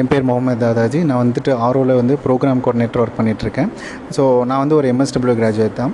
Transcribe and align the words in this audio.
என் 0.00 0.10
பேர் 0.12 0.26
முகமது 0.28 0.60
தாதாஜி. 0.64 1.00
நான் 1.08 1.20
வந்துட்டு 1.22 1.50
ஆர்ஓவில் 1.66 1.94
வந்து 2.00 2.14
ப்ரோக்ராம் 2.24 2.60
கோஆர்டினேட்டர் 2.64 3.02
ஒர்க் 3.04 3.16
பண்ணிகிட்ருக்கேன் 3.18 3.70
ஸோ 4.16 4.22
நான் 4.50 4.60
வந்து 4.62 4.76
ஒரு 4.80 4.86
எம்எஸ்டபிள்யூ 4.92 5.34
கிராஜுவேட் 5.40 5.76
தான். 5.80 5.92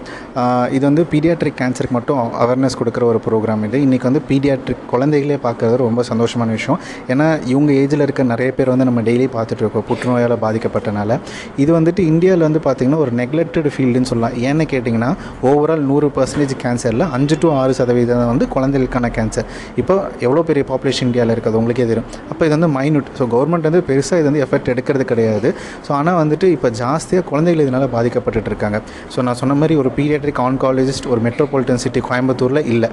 இது 0.77 0.83
வந்து 0.89 1.03
பீடியாட்ரிக் 1.13 1.59
கேன்சருக்கு 1.61 1.97
மட்டும் 1.99 2.21
அவேர்னஸ் 2.45 2.79
கொடுக்குற 2.81 3.05
ஒரு 3.13 3.21
ப்ரோக்ராம் 3.27 3.65
இது. 3.69 3.81
இன்றைக்கி 3.87 4.07
வந்து 4.11 4.23
பீடியாட்ரிக் 4.31 4.85
குழந்தைகளே 4.93 5.39
பார்க்குறது 5.47 5.77
ரொம்ப 5.85 6.05
சந்தோஷமான 6.11 6.51
விஷயம். 6.59 6.79
ஏன்னா 7.13 7.27
இவங்க 7.53 7.71
ஏஜில் 7.83 8.05
இருக்க 8.07 8.27
நிறைய 8.33 8.51
பேர் 8.59 8.73
வந்து 8.75 8.89
நம்ம 8.91 9.03
டெய்லி 9.09 9.29
பார்த்துட்ருக்கோம் 9.37 9.87
புற்றுநோயால் 9.91 10.37
பாதிக்கப்பட்டனால. 10.47 11.19
இது 11.63 11.71
வந்துட்டு 11.79 12.05
இந்தியாவில் 12.13 12.47
வந்து 12.49 12.63
பார்த்திங்கன்னா 12.69 13.01
ஒரு 13.07 13.15
நெக்லெக்டட் 13.23 13.71
ஃபீல்டுன்னு 13.75 14.11
சொல்லலாம். 14.13 14.37
ஏன்னு 14.49 14.67
கேட்டிங்கன்னா 14.75 15.11
ஓவரால் 15.51 15.85
நூறு 15.91 16.11
பர்சன்டேஜ் 16.19 16.55
கேன்சரில் 16.65 17.07
அஞ்சு 17.19 17.39
டு 17.43 17.51
ஆறு 17.61 17.73
சதவீதம் 17.81 18.31
வந்து 18.33 18.49
குழந்தைகளுக்கான 18.55 19.11
கேன்சர் 19.19 19.47
இப்போ 19.83 19.95
எவ்வளோ 20.27 20.43
பெரிய 20.51 20.65
பாப்புலேஷன் 20.73 21.07
இந்தியாவில் 21.11 21.35
இருக்குது? 21.35 21.57
உங்களுக்கே 21.61 21.87
தெரியும். 21.93 22.09
அப்போ 22.33 22.43
இது 22.49 22.55
வந்து 22.57 22.71
மைனூட் 22.79 23.09
ஸோ 23.19 23.27
கவர்மெண்ட் 23.35 23.58
வந்து 23.67 23.83
பெருசாக 23.91 24.21
இது 24.21 24.29
வந்து 24.31 24.43
எஃபெக்ட் 24.47 24.71
எடுக்கிறது 24.75 25.05
கிடையாது. 25.13 25.51
ஸோ 25.87 25.91
ஆனால் 25.99 26.19
வந்துட்டு 26.23 26.49
இப்போ 26.57 26.71
ஜாஸ்தியாக 26.81 27.25
குழந்தைகள் 27.31 27.65
இதனால் 27.67 27.87
பாதிக்கப்பட்டுட்டு 27.97 28.51
இருக்காங்க. 28.53 28.81
ஸோ 29.15 29.23
நான் 29.29 29.39
சொன்ன 29.43 29.57
மாதிரி 29.61 29.77
ஒரு 29.83 29.93
பீடியாட்ரிக் 29.99 30.43
ஆன்காலஜிஸ்ட் 30.49 31.09
ஒரு 31.13 31.23
மெட்ரோபாலிட்டன் 31.29 31.83
சிட்டி 31.85 32.03
கோயம்புத்தூரில் 32.09 32.63
இல்லை. 32.75 32.91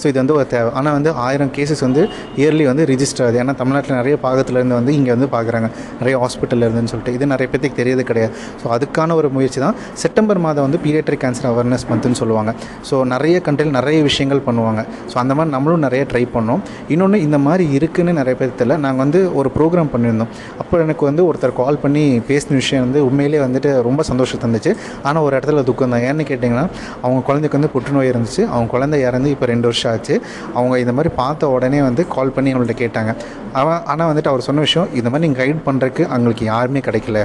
ஸோ 0.00 0.04
இது 0.10 0.18
வந்து 0.20 0.34
ஒரு 0.38 0.46
தேவை. 0.52 0.70
ஆனால் 0.78 0.94
வந்து 0.96 1.10
ஆயிரம் 1.26 1.50
கேசஸ் 1.56 1.82
வந்து 1.86 2.02
இயர்லி 2.40 2.64
வந்து 2.70 2.84
ரிஜிஸ்டர் 2.92 3.24
ஆகுது. 3.26 3.38
ஏன்னா 3.42 3.54
தமிழ்நாட்டில் 3.60 3.96
நிறைய 4.00 4.14
பாகத்துலேருந்து 4.24 4.76
வந்து 4.80 4.92
இங்கே 4.98 5.12
வந்து 5.16 5.28
பார்க்குறாங்க 5.34 5.68
நிறைய 6.00 6.14
ஹாஸ்பிட்டல் 6.22 6.62
இருந்துன்னு 6.66 6.90
சொல்லிட்டு. 6.92 7.14
இது 7.16 7.26
நிறைய 7.32 7.48
பேத்துக்கு 7.52 7.78
தெரியாது 7.80 8.02
கிடையாது. 8.10 8.32
ஸோ 8.62 8.66
அதுக்கான 8.76 9.14
ஒரு 9.20 9.28
முயற்சி 9.36 9.60
தான். 9.64 9.76
செப்டம்பர் 10.02 10.40
மாதம் 10.46 10.64
வந்து 10.66 10.80
பீடியாட்ரிக் 10.84 11.22
கேன்சர் 11.24 11.48
அவேர்னஸ் 11.52 11.86
மந்த்னு 11.90 12.18
சொல்லுவாங்க. 12.22 12.54
ஸோ 12.88 12.94
நிறைய 13.14 13.36
கண்ட்ரியில் 13.48 13.76
நிறைய 13.78 13.98
விஷயங்கள் 14.08 14.42
பண்ணுவாங்க. 14.48 14.82
ஸோ 15.12 15.16
அந்த 15.22 15.32
மாதிரி 15.38 15.52
நம்மளும் 15.56 15.84
நிறைய 15.86 16.02
ட்ரை 16.12 16.24
பண்ணோம். 16.36 16.62
இன்னொன்று 16.94 17.20
இந்த 17.26 17.38
மாதிரி 17.46 17.66
இருக்குன்னு 17.78 18.14
நிறைய 18.20 18.36
பேர் 18.40 18.56
தெரியல. 18.60 18.76
நாங்கள் 18.86 19.02
வந்து 19.04 19.22
ஒரு 19.40 19.50
ப்ரோக்ராம் 19.58 19.90
பண்ணியிருந்தோம். 20.04 20.32
அப்போ 20.62 20.80
எனக்கு 20.84 21.04
வந்து 21.10 21.22
ஒருத்தர் 21.28 21.54
கால் 21.60 21.80
பண்ணி 21.84 22.04
பேசின 22.30 22.56
விஷயம் 22.62 22.84
வந்து 22.86 23.00
உண்மையிலே 23.08 23.40
வந்துட்டு 23.46 23.70
ரொம்ப 23.88 24.00
சந்தோஷம் 24.10 24.42
தந்துச்சு. 24.44 24.72
ஆனால் 25.08 25.22
ஒரு 25.26 25.34
இடத்துல 25.38 25.62
துக்கம் 25.68 25.94
தான். 25.94 26.04
ஏன்னு 26.08 26.28
கேட்டிங்கன்னா 26.30 26.66
அவங்க 27.04 27.20
குழந்தைக்கு 27.28 27.58
வந்து 27.58 27.72
புற்றுநோய் 27.76 28.10
இருந்துச்சு. 28.12 28.42
அவங்க 28.52 28.68
குழந்தை 28.74 28.98
இறந்து 29.08 29.28
இப்போ 29.34 29.46
ரெண்டு 29.52 29.68
வருஷம் 29.70 29.90
ஆச்சு. 29.92 30.14
அவங்க 30.58 30.74
இந்த 30.84 30.94
மாதிரி 30.98 31.12
பார்த்த 31.20 31.50
உடனே 31.56 31.80
வந்து 31.88 32.04
கால் 32.16 32.34
பண்ணி 32.36 32.52
அவங்கள்ட்ட 32.54 32.76
கேட்டாங்க. 32.84 33.12
அவன் 33.60 33.80
ஆனால் 33.92 34.08
வந்துட்டு 34.10 34.30
அவர் 34.30 34.44
சொன்ன 34.46 34.62
விஷயம் 34.66 34.88
இந்த 34.98 35.08
மாதிரி 35.10 35.24
நீங்கள் 35.26 35.40
கைட் 35.40 35.60
பண்ணுறதுக்கு 35.66 36.02
அவங்களுக்கு 36.12 36.44
யாருமே 36.52 36.80
கிடைக்கல. 36.86 37.18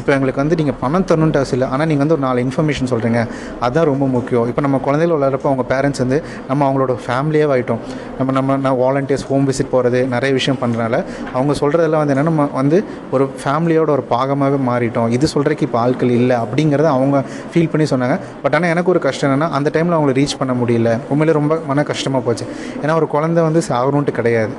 இப்போ 0.00 0.10
எங்களுக்கு 0.16 0.40
வந்து 0.42 0.56
நீங்கள் 0.60 0.78
பணம் 0.82 1.06
தரணுன்ட்டு 1.10 1.40
அவசியம் 1.40 1.58
இல்லை. 1.58 1.68
ஆனால் 1.74 1.88
நீங்கள் 1.90 2.04
வந்து 2.04 2.16
ஒரு 2.16 2.24
நாலு 2.26 2.44
இன்ஃபர்மேஷன் 2.46 2.90
சொல்கிறீங்க 2.92 3.20
அதுதான் 3.64 3.88
ரொம்ப 3.92 4.06
முக்கியம். 4.16 4.46
இப்போ 4.50 4.62
நம்ம 4.66 4.80
குழந்தைகள் 4.86 5.16
விளையாடுறப்போ 5.16 5.48
அவங்க 5.52 5.66
பேரண்ட்ஸ் 5.72 6.02
வந்து 6.04 6.18
நம்ம 6.50 6.60
அவங்களோட 6.68 6.94
ஃபேமிலியே 7.04 7.44
ஆகிட்டோம் 7.54 7.82
நம்ம 8.18 8.32
நம்ம 8.38 8.56
நான் 8.64 8.78
வாலண்டியர்ஸ் 8.82 9.26
ஹோம் 9.30 9.46
விசிட் 9.50 9.72
போகிறது 9.74 10.00
நிறைய 10.14 10.32
விஷயம் 10.38 10.60
பண்ணுறனால 10.62 10.94
அவங்க 11.36 11.52
சொல்கிறதெல்லாம் 11.62 12.02
வந்து 12.02 12.15
என்னென்னா 12.16 12.28
நம்ம 12.30 12.44
வந்து 12.60 12.78
ஒரு 13.10 13.24
ஃபேமிலியோட 13.42 13.90
ஒரு 13.96 14.04
பாகமாகவே 14.10 14.58
மாறிட்டோம். 14.68 15.08
இது 15.16 15.28
சொல்கிறதுக்கு 15.34 15.66
இப்போ 15.68 15.78
ஆட்கள் 15.78 16.12
இல்லை 16.20 16.36
அப்படிங்கிறத 16.36 16.88
அவங்க 16.96 17.24
ஃபீல் 17.52 17.70
பண்ணி 17.72 17.86
சொன்னாங்க. 17.92 18.16
பட் 18.42 18.54
ஆனால் 18.58 18.72
எனக்கு 18.74 18.92
ஒரு 18.94 19.02
கஷ்டம் 19.08 19.28
என்னென்னா 19.30 19.50
அந்த 19.58 19.70
டைமில் 19.74 19.96
அவங்கள 19.98 20.14
ரீச் 20.20 20.38
பண்ண 20.38 20.54
முடியல. 20.62 20.92
உண்மையிலே 21.08 21.38
ரொம்ப 21.40 21.60
மன 21.66 21.82
கஷ்டமாக 21.82 22.24
போச்சு. 22.28 22.46
ஏன்னா 22.82 22.94
ஒரு 23.00 23.08
குழந்தை 23.16 23.42
வந்து 23.48 23.62
சாகணுன்ட்டு 23.68 24.18
கிடையாது. 24.20 24.54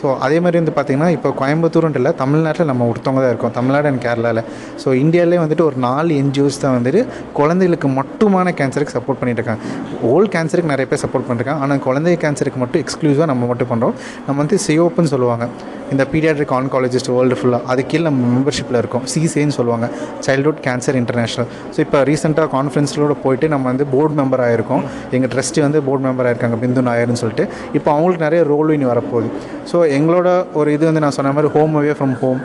ஸோ 0.00 0.06
அதே 0.24 0.36
மாதிரி 0.44 0.58
வந்து 0.60 0.74
பார்த்திங்கன்னா 0.76 1.10
இப்போ 1.16 1.28
கோயம்புத்தூர்ன்ட்டு 1.40 2.00
இல்லை 2.00 2.12
தமிழ்நாட்டில் 2.22 2.68
நம்ம 2.70 2.86
ஒருத்தவங்க 2.90 3.20
தான் 3.22 3.32
இருக்கோம். 3.32 3.54
தமிழ்நாடு 3.58 3.88
அண்ட் 3.90 4.02
கேரளாவில் 4.06 4.42
ஸோ 4.82 4.88
இந்தியாவிலே 5.04 5.40
வந்துட்டு 5.44 5.64
ஒரு 5.68 5.78
நாலு 5.86 6.10
என்ஜிஓஸ் 6.22 6.60
தான் 6.64 6.76
வந்துட்டு 6.78 7.00
குழந்தைகளுக்கு 7.38 7.88
மட்டுமான 8.00 8.52
கேன்சருக்கு 8.60 8.96
சப்போர்ட் 8.98 9.20
பண்ணிட்டு 9.22 9.42
இருக்காங்க. 9.42 9.62
ஓல்ட் 10.12 10.32
கேன்சருக்கு 10.36 10.72
நிறைய 10.74 10.88
பேர் 10.92 11.02
சப்போர்ட் 11.04 11.26
பண்ணிருக்காங்க 11.30 11.64
ஆனால் 11.66 11.82
குழந்தை 11.88 12.14
கேன்சருக்கு 12.26 12.60
மட்டும் 12.64 12.82
எக்ஸ்க்ளூசிவாக 12.84 13.28
நம்ம 13.32 13.48
மட்டும் 13.52 13.70
பண்ணுறோம் 13.72 13.96
நம்ம 14.28 14.36
வந்து 14.42 14.58
சிஓப்புன்னு 14.66 15.12
சொல்லுவாங்க. 15.14 15.46
இந்த 15.94 16.04
பீடியாட்ரிக் 16.12 16.54
ஆன்காலஜிஸ்ட் 16.60 17.10
வேர்ல்டு 17.16 17.36
ஃபுல்லாக 17.40 17.70
அது 17.72 17.82
கீழே 17.90 18.04
நம்ம 18.08 18.30
மெம்பர்ஷிப்பில் 18.36 18.78
இருக்கும். 18.80 19.04
சிசேன்னு 19.12 19.54
சொல்லுவாங்க. 19.58 19.86
சைல்ட்ஹுட் 20.26 20.60
கேன்சர் 20.66 20.96
இன்டர்நேஷனல் 21.02 21.48
ஸோ 21.74 21.78
இப்போ 21.84 21.98
ரீசெண்டாக 22.08 22.48
கான்ஃபரன்ஸ்களோட 22.56 23.14
போயிட்டு 23.24 23.46
நம்ம 23.54 23.66
வந்து 23.72 23.84
போர்டு 23.94 24.16
மெம்பர் 24.20 24.42
ஆகிருக்கோம் 24.46 24.82
எங்கள் 25.16 25.30
ட்ரஸ்ட்டு 25.34 25.64
வந்து 25.66 25.80
போர்டு 25.86 26.04
மெம்பர் 26.08 26.28
ஆயிருக்காங்க. 26.30 26.58
பிந்து 26.64 26.82
நாயர்னு 26.88 27.20
சொல்லிட்டு. 27.22 27.46
இப்போ 27.78 27.90
அவங்களுக்கு 27.94 28.26
நிறைய 28.26 28.42
ரோல் 28.52 28.74
இனி 28.76 28.88
வரப்போகுது. 28.92 29.30
ஸோ 29.70 29.78
எங்களோட 29.96 30.28
ஒரு 30.60 30.68
இது 30.76 30.84
வந்து 30.90 31.02
நான் 31.04 31.16
சொன்ன 31.18 31.32
மாதிரி 31.36 31.52
home 31.56 31.76
away 31.80 31.94
from 31.98 32.16
home 32.22 32.40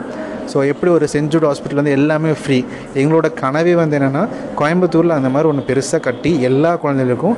so 0.52 0.58
எப்படி 0.72 0.90
ஒரு 0.96 1.06
செஞ்சூட் 1.14 1.48
ஹாஸ்பிட்டல் 1.48 1.80
வந்து 1.80 1.96
எல்லாமே 1.98 2.32
ஃப்ரீ 2.42 2.58
எங்களோட 3.00 3.26
கனவே 3.42 3.74
வந்து 3.82 3.96
என்னென்னா 3.98 4.24
கோயம்புத்தூரில் 4.60 5.18
அந்த 5.18 5.28
மாதிரி 5.34 5.50
ஒன்று 5.52 5.68
பெருசாக 5.70 6.02
கட்டி 6.08 6.32
எல்லா 6.50 6.72
குழந்தைகளுக்கும் 6.84 7.36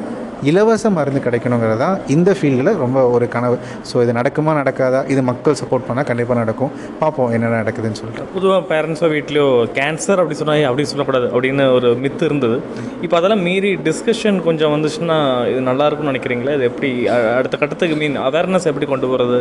இலவச 0.49 0.91
மருந்து 0.97 1.21
கிடைக்கணுங்கிறது 1.27 1.81
தான் 1.83 2.01
இந்த 2.15 2.31
ஃபீல்டில் 2.39 2.71
ரொம்ப 2.83 2.99
ஒரு 3.15 3.27
கனவு. 3.35 3.57
ஸோ 3.91 4.03
இது 4.05 4.13
நடக்குமா 4.19 4.53
நடக்காதா? 4.59 5.01
இது 5.13 5.21
மக்கள் 5.29 5.57
சப்போர்ட் 5.61 5.87
பண்ணால் 5.87 6.07
கண்டிப்பாக 6.11 6.37
நடக்கும். 6.41 6.73
பார்ப்போம் 7.03 7.31
என்ன 7.37 7.53
நடக்குதுன்னு 7.61 7.99
சொல்லிட்டு. 8.01 8.27
பொதுவாக 8.35 8.61
பேரண்ட்ஸோ 8.73 9.09
வீட்லேயோ 9.15 9.47
கேன்சர் 9.79 10.21
அப்படி 10.23 10.37
சொன்னால் 10.41 10.67
அப்படி 10.71 10.85
சொல்லக்கூடாது 10.93 11.29
அப்படின்னு 11.35 11.67
ஒரு 11.77 11.91
மித்து 12.03 12.27
இருந்தது. 12.31 12.59
இப்போ 13.07 13.17
அதெல்லாம் 13.21 13.45
மீறி 13.49 13.71
டிஸ்கஷன் 13.89 14.41
கொஞ்சம் 14.49 14.75
வந்துச்சுன்னா 14.75 15.19
இது 15.53 15.63
நல்லா 15.71 15.87
இருக்கும்னு 15.89 16.13
நினைக்கிறீங்களா? 16.13 16.57
இது 16.59 16.69
எப்படி 16.73 16.91
அடுத்த 17.39 17.57
கட்டத்துக்கு 17.63 17.99
மீன் 18.03 18.19
அவேர்னஸ் 18.29 18.69
எப்படி 18.73 18.89
கொண்டு 18.93 19.09
போகிறது 19.13 19.41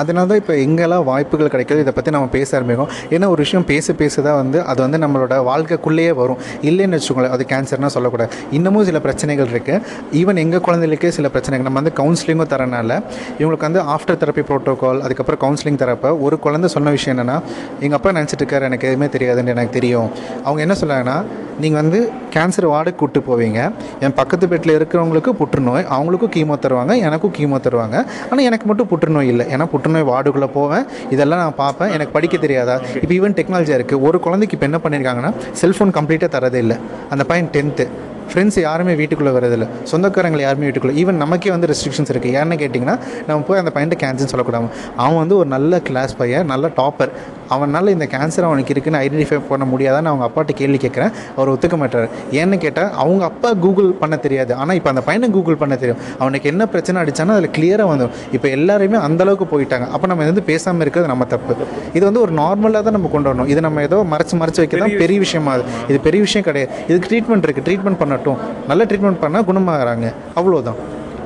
அதனால 0.00 0.26
தான் 0.30 0.40
இப்போ 0.42 0.54
எங்கெல்லாம் 0.66 1.04
வாய்ப்புகள் 1.10 1.52
கிடைக்கிது 1.54 1.84
இதை 1.84 1.92
பற்றி 1.96 2.10
நம்ம 2.16 2.30
பேச 2.36 2.48
ஆரம்பிக்கும் 2.58 2.90
ஏன்னா 3.14 3.28
ஒரு 3.34 3.40
விஷயம் 3.44 3.66
பேச 3.72 3.92
பேச 4.00 4.22
தான் 4.28 4.38
வந்து 4.42 4.58
அது 4.70 4.80
வந்து 4.86 4.98
நம்மளோட 5.04 5.34
வாழ்க்கைக்குள்ளேயே 5.50 6.12
வரும். 6.20 6.40
இல்லைன்னு 6.68 6.98
வச்சுக்கோங்களேன் 6.98 7.34
அது 7.36 7.46
கேன்சர்னால் 7.52 7.94
சொல்லக்கூடாது. 7.96 8.30
இன்னமும் 8.58 8.86
சில 8.90 9.00
பிரச்சனைகள் 9.06 9.50
இருக்குது 9.54 9.82
ஈவன் 10.20 10.40
எங்கள் 10.44 10.64
குழந்தைகளுக்கே 10.68 11.12
சில 11.18 11.28
பிரச்சனைகள். 11.28 11.66
நம்ம 11.68 11.80
வந்து 11.82 11.94
கவுன்சிலிங்கும் 12.02 12.52
தரனால 12.54 13.00
இவங்களுக்கு 13.40 13.68
வந்து 13.68 13.82
ஆஃப்டர் 13.96 14.20
தெரப்பி 14.22 14.44
ப்ரோட்டோக்கால் 14.50 15.02
அதுக்கப்புறம் 15.06 15.42
கவுன்சிலிங் 15.44 15.80
தரப்போ 15.82 16.12
ஒரு 16.26 16.38
குழந்தை 16.38 16.68
சொன்ன 16.76 16.90
விஷயம் 16.90 17.14
என்னென்னா 17.16 17.38
எங்கள் 17.80 17.98
அப்பா 17.98 18.12
நினச்சிட்டு 18.18 18.42
இருக்காரு 18.44 18.68
எனக்கு 18.70 18.88
எதுவுமே 18.90 19.08
தெரியாதுன்னு 19.16 19.54
எனக்கு 19.56 19.74
தெரியும். 19.78 20.08
அவங்க 20.44 20.60
என்ன 20.66 20.76
சொல்லாங்கன்னா 20.82 21.18
நீங்கள் 21.62 21.80
வந்து 21.82 21.98
கேன்சர் 22.34 22.66
வார்டுக்கு 22.72 23.00
கூட்டு 23.02 23.20
போவீங்க. 23.28 23.60
என் 24.04 24.16
பக்கத்து 24.20 24.46
பெட்டில் 24.52 24.74
இருக்கிறவங்களுக்கு 24.78 25.32
புற்றுநோய் 25.40 25.86
அவங்களுக்கும் 25.96 26.34
கீமோ 26.36 26.56
தருவாங்க 26.64 26.94
எனக்கும் 27.08 27.34
கீமோ 27.38 27.58
தருவாங்க. 27.66 27.96
ஆனால் 28.30 28.44
எனக்கு 28.48 28.66
மட்டும் 28.70 28.90
புற்றுநோய் 28.92 29.30
இல்லை. 29.34 29.46
ஏன்னா 29.54 29.66
புற்றுநோய் 29.74 30.08
வார்டுக்குள்ளே 30.12 30.50
போவேன். 30.58 30.84
இதெல்லாம் 31.16 31.42
நான் 31.44 31.60
பார்ப்பேன். 31.62 31.92
எனக்கு 31.98 32.14
படிக்க 32.18 32.36
தெரியாதா? 32.46 32.76
இப்போ 33.04 33.14
ஈவன் 33.20 33.38
டெக்னாலஜியாக 33.40 33.80
இருக்குது 33.80 34.04
ஒரு 34.08 34.20
குழந்தைக்கு 34.26 34.56
இப்போ 34.58 34.68
என்ன 34.70 34.80
பண்ணியிருக்காங்கன்னா 34.84 35.32
செல்ஃபோன் 35.62 35.94
கம்ப்ளீட்டாக 36.00 36.30
தரதே 36.36 36.60
இல்லை. 36.66 36.78
அந்த 37.14 37.24
பையன் 37.32 37.50
டென்த்து 37.56 37.86
ஃப்ரெண்ட்ஸ் 38.30 38.56
யாருமே 38.66 38.92
வீட்டுக்குள்ளே 38.98 39.32
வரதில்லை 39.34 39.66
சொந்தக்காரங்களை 39.90 40.42
யாருமே 40.44 40.64
வீட்டுக்குள்ளே 40.66 40.96
ஈவன் 41.00 41.20
நமக்கே 41.22 41.50
வந்து 41.54 41.68
ரெஸ்ட்ரிக்ஷன்ஸ் 41.70 42.10
இருக்குது 42.12 42.36
ஏன்னு 42.38 42.56
கேட்டிங்கன்னா 42.62 42.96
நம்ம 43.26 43.36
போய் 43.48 43.60
அந்த 43.60 43.70
பையன்ட்டு 43.74 43.98
கேன்சர்னு 44.00 44.32
சொல்லக்கூடாது. 44.32 44.68
அவன் 45.02 45.18
வந்து 45.22 45.36
ஒரு 45.40 45.48
நல்ல 45.54 45.78
கிளாஸ் 45.88 46.14
பையன் 46.20 46.50
நல்ல 46.52 46.70
டாப்பர் 46.80 47.12
அவனால் 47.54 47.92
இந்த 47.94 48.06
கேன்சர் 48.14 48.46
அவனுக்கு 48.48 48.72
இருக்குன்னு 48.74 49.00
ஐடென்டிஃபை 49.04 49.38
பண்ண 49.50 49.64
முடியாதான்னு 49.72 50.10
அவங்க 50.12 50.24
அப்பாட்ட 50.28 50.54
கேள்வி 50.60 50.78
கேட்குறேன். 50.84 51.12
அவர் 51.36 51.50
ஒத்துக்க 51.54 51.76
மாட்டார். 51.82 52.08
ஏன்னு 52.40 52.58
கேட்டால் 52.64 52.90
அவங்க 53.04 53.24
அப்பா 53.30 53.50
கூகுள் 53.64 53.90
பண்ண 54.02 54.16
தெரியாது. 54.26 54.52
ஆனால் 54.62 54.76
இப்போ 54.80 54.90
அந்த 54.92 55.04
பையனை 55.08 55.30
கூகுள் 55.36 55.60
பண்ண 55.62 55.74
தெரியும். 55.82 56.00
அவனுக்கு 56.22 56.50
என்ன 56.52 56.62
பிரச்சனை 56.74 57.04
அடிச்சானோ 57.04 57.34
அதில் 57.36 57.54
கிளியராக 57.58 57.90
வந்துடும் 57.92 58.14
இப்போ 58.38 58.48
எல்லாருமே 58.56 59.00
அந்த 59.06 59.22
அளவுக்கு 59.26 59.48
போயிட்டாங்க. 59.54 59.88
அப்போ 59.94 60.08
நம்ம 60.12 60.30
வந்து 60.30 60.46
பேசாமல் 60.50 60.84
இருக்கிறது 60.86 61.12
நம்ம 61.14 61.26
தப்பு. 61.34 61.54
இது 61.96 62.04
வந்து 62.08 62.22
ஒரு 62.26 62.34
நார்மலாக 62.42 62.82
தான் 62.88 62.96
நம்ம 62.98 63.10
கொண்டு 63.16 63.30
வரணும். 63.30 63.50
இது 63.54 63.60
நம்ம 63.68 63.82
ஏதோ 63.88 64.00
மறைச்சு 64.12 64.36
மறைச்சு 64.42 64.62
வைக்க 64.62 64.84
தான் 64.84 65.00
பெரிய 65.04 65.18
விஷயமா. 65.26 65.54
இது 65.90 65.98
பெரிய 66.08 66.20
விஷயம் 66.26 66.46
கிடையாது. 66.50 66.70
இதுக்கு 66.90 67.08
ட்ரீட்மெண்ட் 67.12 67.46
இருக்குது 67.46 67.66
ட்ரீட்மெண்ட் 67.68 68.00
பண்ணட்டும். 68.02 68.38
நல்ல 68.70 68.84
ட்ரீட்மெண்ட் 68.90 69.20
பண்ணால் 69.24 69.48
குணமாகறாங்க. 69.50 70.06
அவ்வளோதான் 70.40 70.78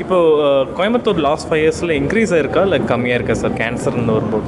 இப்போது 0.03 0.67
கோயம்புத்தூர் 0.77 1.19
லாஸ்ட் 1.29 1.49
ஃபைவ் 1.49 1.63
இயர்ஸில் 1.65 1.95
இன்க்ரீஸ் 2.01 2.31
ஆயிருக்கா? 2.37 2.61
இல்லை 2.67 2.79
கம்மியாக 2.93 3.19
இருக்கா 3.19 3.35
சார் 3.43 3.57
கேன்சர்னு 3.63 4.15
வரும்போது? 4.19 4.47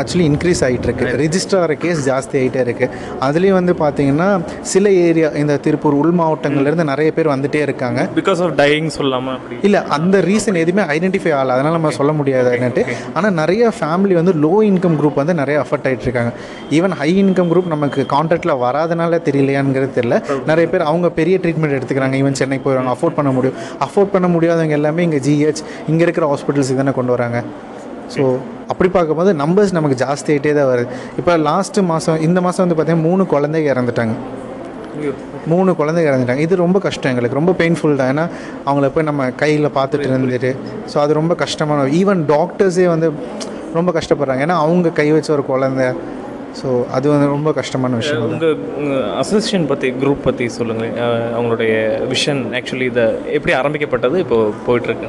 ஆக்சுவலி 0.00 0.26
இன்க்ரீஸ் 0.30 0.62
ஆகிட்டு 0.66 0.86
இருக்கு 0.88 1.06
ரிஜிஸ்டர் 1.22 1.60
ஆகிற 1.60 1.74
கேஸ் 1.84 2.00
ஜாஸ்தி 2.10 2.36
ஆகிட்டே 2.40 2.60
இருக்குது 2.66 2.92
அதுலேயும் 3.26 3.58
வந்து 3.60 3.74
பார்த்தீங்கன்னா 3.82 4.28
சில 4.72 4.92
ஏரியா 5.06 5.30
இந்த 5.42 5.56
திருப்பூர் 5.66 5.96
உள் 6.00 6.14
மாவட்டங்கள்லேருந்து 6.20 6.86
நிறைய 6.92 7.10
பேர் 7.16 7.32
வந்துட்டே 7.34 7.62
இருக்காங்க. 7.66 8.00
பிகாஸ் 8.20 8.42
ஆஃப் 8.46 8.54
டையிங் 8.62 8.90
சொல்லாமல் 8.98 9.62
இல்லை 9.68 9.80
அந்த 9.96 10.16
ரீசன் 10.30 10.60
எதுவுமே 10.64 10.84
ஐடென்டிஃபை 10.96 11.32
ஆகல. 11.38 11.54
அதனால் 11.56 11.76
நம்ம 11.78 11.92
சொல்ல 11.98 12.12
முடியாது 12.20 12.50
என்னட்டு. 12.58 12.84
ஆனால் 13.18 13.34
நிறைய 13.42 13.72
ஃபேமிலி 13.78 14.16
வந்து 14.20 14.34
லோ 14.44 14.54
இன்கம் 14.70 14.98
குரூப் 15.00 15.20
வந்து 15.22 15.36
நிறைய 15.42 15.58
அஃபெக்ட் 15.64 15.88
ஆகிட்டு 15.90 16.06
இருக்காங்க. 16.08 16.32
ஈவன் 16.78 16.96
ஹை 17.00 17.10
இன்கம் 17.24 17.50
குரூப் 17.52 17.72
நமக்கு 17.74 18.06
கான்ட்ராக்டில் 18.14 18.56
வராதனால 18.64 19.20
தெரியலையாங்கிறது 19.28 19.92
தெரியல. 19.98 20.18
நிறைய 20.52 20.66
பேர் 20.74 20.88
அவங்க 20.90 21.10
பெரிய 21.20 21.36
ட்ரீட்மெண்ட் 21.44 21.76
எடுத்துக்கிறாங்க. 21.78 22.16
ஈவன் 22.22 22.38
சென்னைக்கு 22.42 22.66
போயிடுவாங்க. 22.66 22.92
அஃபோர்ட் 22.96 23.18
பண்ண 23.18 23.32
முடியும். 23.38 23.58
அஃபோர்ட் 23.86 24.14
பண்ண 24.14 24.28
முடியாதவங்க 24.36 24.78
எல்லாமே 24.80 25.04
இங்கே 25.08 25.22
ஜிஹெச் 25.28 25.64
இங்கே 25.92 26.04
இருக்கிற 26.06 26.26
ஹாஸ்பிட்டல்ஸுக்கு 26.34 26.82
தானே 26.82 26.94
கொண்டு 27.00 27.14
வராங்க. 27.16 27.40
ஸோ 28.14 28.24
அப்படி 28.72 28.88
பார்க்கும்போது 28.96 29.30
நம்பர்ஸ் 29.42 29.76
நமக்கு 29.78 29.96
ஜாஸ்தி 30.04 30.30
ஆகிட்டே 30.34 30.52
தான் 30.58 30.68
வருது. 30.72 30.88
இப்போ 31.20 31.32
லாஸ்ட்டு 31.48 31.84
மாதம் 31.92 32.20
இந்த 32.26 32.38
மாதம் 32.46 32.64
வந்து 32.64 32.76
பார்த்தீங்கன்னா 32.78 33.08
மூணு 33.10 33.24
குழந்தைங்க 33.34 33.70
இறந்துட்டாங்க. 33.74 34.14
மூணு 35.52 35.70
குழந்தைங்க 35.80 36.08
இறந்துட்டாங்க. 36.12 36.44
இது 36.46 36.54
ரொம்ப 36.64 36.78
கஷ்டம் 36.86 37.10
எங்களுக்கு. 37.12 37.38
ரொம்ப 37.40 37.52
பெயின்ஃபுல் 37.60 37.98
தான். 38.00 38.10
ஏன்னா 38.12 38.24
அவங்கள 38.68 38.88
போய் 38.94 39.08
நம்ம 39.10 39.30
கையில் 39.42 39.68
பார்த்துட்டு 39.78 40.08
இருந்துட்டு 40.12 40.50
ஸோ 40.92 40.96
அது 41.04 41.12
ரொம்ப 41.20 41.34
கஷ்டமான 41.44 41.86
ஈவன் 42.00 42.22
டாக்டர்ஸே 42.34 42.86
வந்து 42.94 43.08
ரொம்ப 43.78 43.90
கஷ்டப்படுறாங்க. 43.98 44.42
ஏன்னா 44.46 44.56
அவங்க 44.64 44.90
கை 45.00 45.08
வச்ச 45.16 45.30
ஒரு 45.36 45.44
குழந்தை 45.52 45.86
ஸோ 46.58 46.68
அது 46.92 47.06
வந்து 47.10 47.26
ரொம்ப 47.28 47.50
கஷ்டமான 47.56 47.96
விஷயம் 47.98 48.22
உங்கள் 48.78 49.02
அசோசியேஷன் 49.18 49.66
பற்றி 49.68 49.88
குரூப் 49.98 50.22
பற்றி 50.24 50.44
சொல்லுங்களேன். 50.54 50.94
அஹ், 51.02 51.28
அவங்களுடைய 51.34 51.72
விஷன் 52.12 52.40
ஆக்சுவலி 52.58 52.86
இதை 52.90 53.04
எப்படி 53.32 53.52
ஆரம்பிக்கப்பட்டது 53.54 54.16
இப்போ 54.24 54.36
போயிட்டுருக்கு? 54.66 55.08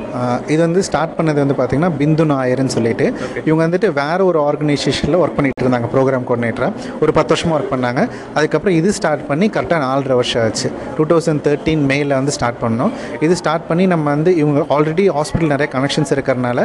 இது 0.49 0.59
வந்து 0.61 0.81
ஸ்டார்ட் 0.87 1.15
பண்ணது 1.17 1.39
வந்து 1.39 1.57
பார்த்தீங்கன்னா 1.57 1.91
பிந்து 1.99 2.25
நாயர்னு 2.31 2.75
சொல்லிட்டு. 2.75 3.05
இவங்க 3.45 3.61
வந்துட்டு 3.65 3.89
வேற 3.99 4.19
ஒரு 4.25 4.39
ஆர்கனைசேஷனில் 4.45 5.19
ஒர்க் 5.21 5.37
பண்ணிட்டு 5.37 5.65
இருந்தாங்க 5.65 5.89
ப்ரோக்ராம் 5.93 6.27
கோஆர்டினேட்டராக 6.27 6.73
ஒரு 7.01 7.13
பத்து 7.17 7.33
வருஷமாக 7.33 7.57
ஒர்க் 7.57 7.73
பண்ணாங்க. 7.73 8.01
அதுக்கப்புறம் 8.37 8.75
இது 8.79 8.91
ஸ்டார்ட் 8.97 9.25
பண்ணி 9.29 9.47
கரெக்டாக 9.55 9.81
நாலரை 9.85 10.17
வருஷம் 10.19 10.43
ஆச்சு. 10.45 10.67
டூ 10.97 11.05
தௌசண்ட் 11.09 11.43
தேர்ட்டீன் 11.47 11.83
மேயில் 11.91 12.15
வந்து 12.17 12.35
ஸ்டார்ட் 12.37 12.61
பண்ணோம். 12.63 12.93
இது 13.21 13.33
ஸ்டார்ட் 13.35 13.67
பண்ணி 13.69 13.87
நம்ம 13.87 14.07
வந்து 14.11 14.33
இவங்க 14.39 14.65
ஆல்ரெடி 14.75 15.05
ஹாஸ்பிட்டல் 15.17 15.53
நிறைய 15.53 15.69
கனெக்ஷன்ஸ் 15.73 16.13
இருக்கிறனால 16.15 16.59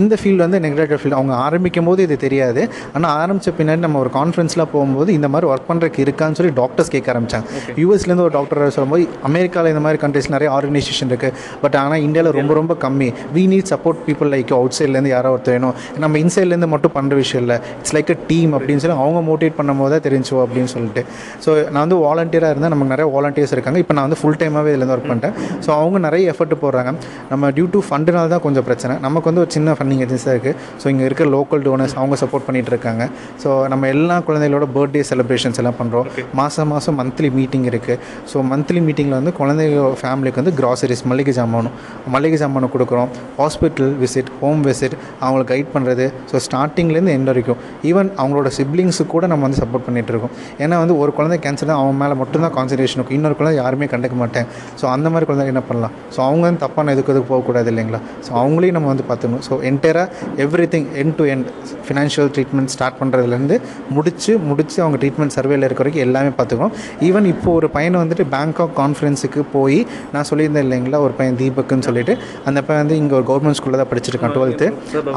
இந்த 0.00 0.14
ஃபீல்டு 0.20 0.42
வந்து 0.44 0.60
நெக்லேட்டட் 0.64 1.00
ஃபீல்டு 1.00 1.18
அவங்க 1.18 1.34
ஆரம்பிக்கும் 1.44 1.88
போது 1.88 2.00
இது 2.02 2.18
தெரியாது. 2.20 2.62
ஆனால் 2.94 3.12
ஆரம்பித்த 3.20 3.54
பின்னாடி 3.58 3.80
நம்ம 3.80 3.98
ஒரு 4.00 4.10
கான்ஃபரன்ஸ்லாம் 4.30 4.70
போகும்போது 4.74 5.10
இந்த 5.18 5.28
மாதிரி 5.32 5.46
ஒர்க் 5.52 5.68
பண்ணுறதுக்கு 5.68 6.02
இருக்கான்னு 6.04 6.36
சொல்லி 6.38 6.52
டாக்டர்ஸ் 6.60 6.90
கேட்க 6.94 7.08
ஆரம்பிச்சாங்க. 7.12 7.46
யூஎஸ்லேருந்து 7.82 8.24
ஒரு 8.26 8.34
டாக்டர் 8.36 8.60
சொல்லும்போது 8.76 9.04
அமெரிக்காவில் 9.28 9.70
இந்த 9.74 9.82
மாதிரி 9.84 9.98
கண்ட்ரிஸ் 10.04 10.28
நிறைய 10.34 10.48
ஆர்கனைசேஷன் 10.56 11.10
இருக்குது 11.12 11.34
பட் 11.62 11.76
ஆனால் 11.82 12.02
இந்தியாவில் 12.06 12.36
ரொம்ப 12.38 12.52
ரொம்ப 12.60 12.72
கம்மி. 12.84 13.08
We 13.36 13.42
need 13.52 13.68
support 13.72 14.00
people 14.08 14.30
like 14.34 14.52
out 14.58 14.76
சைட்லேருந்து 14.78 15.12
யாரோ 15.14 15.30
ஒருத்தர் 15.34 15.54
வேணும். 15.56 15.74
நம்ம 16.04 16.18
இன்சைட்லேருந்து 16.24 16.68
மட்டும் 16.74 16.94
பண்ணுற 16.96 17.16
விஷயம் 17.22 17.42
இல்லை. 17.44 17.56
இட்ஸ் 17.80 17.94
லைக் 17.96 18.12
அ 18.14 18.18
டீம் 18.30 18.52
அப்படின்னு 18.58 18.82
சொல்லி 18.84 18.96
அவங்க 19.04 19.22
மோட்டிவேட் 19.30 19.56
பண்ணும்போது 19.60 19.94
தான் 19.96 20.04
தெரிஞ்சோ 20.08 20.38
அப்படின்னு 20.44 20.70
சொல்லிட்டு. 20.74 21.04
ஸோ 21.46 21.50
நான் 21.72 21.82
வந்து 21.84 21.98
வாலண்டியராக 22.06 22.54
இருந்தேன். 22.54 22.74
நமக்கு 22.74 22.92
நிறைய 22.94 23.08
வாலண்டியர்ஸ் 23.16 23.54
இருக்காங்க. 23.56 23.80
இப்போ 23.84 23.96
நான் 23.98 24.06
வந்து 24.08 24.20
ஃபுல் 24.22 24.38
டைமாகவே 24.42 24.72
இதுலேருந்து 24.74 24.96
ஒர்க் 24.96 25.10
பண்ணிட்டேன் 25.12 25.34
ஸோ 25.66 25.70
அவங்க 25.80 25.98
நிறைய 26.06 26.32
எஃபர்ட் 26.34 26.56
போடுறாங்க. 26.64 26.92
நம்ம 27.32 27.50
டியூ 27.58 27.66
டு 27.76 27.82
ஃபண்டுனால 27.88 28.28
தான் 28.34 28.44
கொஞ்சம் 28.46 28.66
பிரச்சனை. 28.70 28.96
நமக்கு 29.08 29.28
வந்து 29.32 29.44
ஒரு 29.46 29.52
சின்ன 29.56 29.76
ஃபண்டிங் 29.78 30.02
ஏஜென்சியாக 30.06 30.36
இருக்குது 30.36 30.56
ஸோ 30.82 30.88
இங்கே 30.94 31.06
இருக்க 31.10 31.24
லோக்கல் 31.36 31.64
டோனர்ஸ் 31.68 31.96
அவங்க 32.00 32.16
சப்போர்ட் 32.24 32.46
பண்ணிட்டு 32.48 32.72
இருக்காங்க. 32.74 33.02
ஸோ 33.42 33.50
நம்ம 33.72 33.86
எல்லா 33.94 34.09
குழந்தைகளோட 34.26 34.66
பர்த்டே 34.76 35.02
செலிப்ரேஷன்ஸ் 35.10 35.58
எல்லாம் 35.62 35.78
பண்ணுறோம் 35.80 36.06
மாதம் 36.40 36.70
மாதம் 36.72 36.96
மந்த்லி 37.00 37.28
மீட்டிங் 37.38 37.66
இருக்குது 37.70 37.98
ஸோ 38.32 38.44
மந்த்லி 38.50 38.80
மீட்டிங்கில் 38.86 39.16
வந்து 39.18 39.32
குழந்தைங்க 39.40 39.86
ஃபேமிலிக்கு 40.02 40.40
வந்து 40.42 40.54
கிராசரிஸ் 40.60 41.04
மளிகை 41.12 41.34
சாமானும் 41.40 41.74
மளிகை 42.14 42.38
சாமானும் 42.42 42.72
கொடுக்குறோம். 42.74 43.10
ஹாஸ்பிட்டல் 43.40 43.92
விசிட் 44.02 44.30
ஹோம் 44.42 44.62
விசிட் 44.68 44.96
அவங்களை 45.24 45.44
கைட் 45.52 45.70
பண்ணுறது 45.74 46.06
ஸோ 46.32 46.36
ஸ்டார்டிங்லேருந்து 46.46 47.14
எண்ட் 47.16 47.30
வரைக்கும். 47.32 47.58
ஈவன் 47.90 48.10
அவங்களோட 48.20 48.50
சிப்ளிங்ஸுக்கு 48.58 49.12
கூட 49.14 49.26
நம்ம 49.32 49.44
வந்து 49.46 49.60
சப்போர்ட் 49.62 49.86
பண்ணிட்டு 49.88 50.12
இருக்கோம். 50.14 50.34
ஏன்னா 50.64 50.78
வந்து 50.82 50.96
ஒரு 51.02 51.12
குழந்தை 51.18 51.38
கேன்சர் 51.46 51.74
அவன் 51.78 52.00
மேலே 52.02 52.14
மட்டும்தான் 52.22 52.54
கான்சன்ட்ரேஷன் 52.58 52.98
இருக்கும். 52.98 53.16
இன்னொரு 53.18 53.36
குழந்தை 53.40 53.56
யாருமே 53.62 53.88
கண்டுக்க 53.94 54.16
மாட்டேன். 54.22 54.46
ஸோ 54.80 54.86
அந்த 54.94 55.06
மாதிரி 55.12 55.26
குழந்தை 55.30 55.46
என்ன 55.54 55.64
பண்ணலாம்? 55.68 55.94
ஸோ 56.14 56.18
அவங்க 56.28 56.44
வந்து 56.48 56.62
தப்பான 56.64 56.92
எதுக்கு 56.94 57.12
எதுக்கு 57.14 57.28
போகக்கூடாது 57.32 57.70
இல்லைங்களா? 57.72 58.00
ஸோ 58.26 58.30
அவங்களையும் 58.42 58.76
நம்ம 58.78 58.88
வந்து 58.92 59.06
பார்த்துக்கணும். 59.10 59.44
So 59.48 59.56
என்டையராக 59.70 60.08
everything 60.74 60.88
end 61.02 61.16
to 61.20 61.26
end 61.34 61.48
financial 61.86 62.30
treatment 62.36 62.72
start 62.74 62.98
பண்ணுறதுலேருந்து 63.00 63.58
முடிச்சு 64.00 64.32
முடிச்சு 64.50 64.78
அவங்க 64.82 64.98
ட்ரீட்மெண்ட் 65.02 65.36
சர்வேல 65.36 65.68
இருக்க 65.68 65.82
வரைக்கும் 65.82 66.04
எல்லாமே 66.06 66.30
பார்த்துக்கணும் 66.38 66.74
ஈவன் 67.08 67.26
இப்போ 67.34 67.50
ஒரு 67.52 67.70
பையனை 67.76 67.96
வந்துட்டு 68.00 68.24
பேங்காக் 68.34 68.76
கான்ஃபரன்ஸுக்கு 68.80 69.42
போய் 69.52 69.78
நான் 70.12 70.28
சொல்லியிருந்தேன் 70.30 70.64
இல்லைங்களா 70.66 71.00
ஒரு 71.06 71.14
பையன் 71.18 71.36
தீபக்குன்னு 71.36 71.86
சொல்லிட்டு. 71.88 72.14
அந்த 72.44 72.58
பையன் 72.62 72.82
வந்து 72.82 72.98
இங்கே 73.02 73.14
ஒரு 73.20 73.26
கவர்மெண்ட் 73.30 73.58
ஸ்கூலில் 73.58 73.80
தான் 73.82 73.90
படிச்சிருக்கான் 73.92 74.34
டுவெல்த்து 74.36 74.66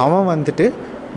அவன் 0.03 0.27
வந்துட்டு 0.33 0.65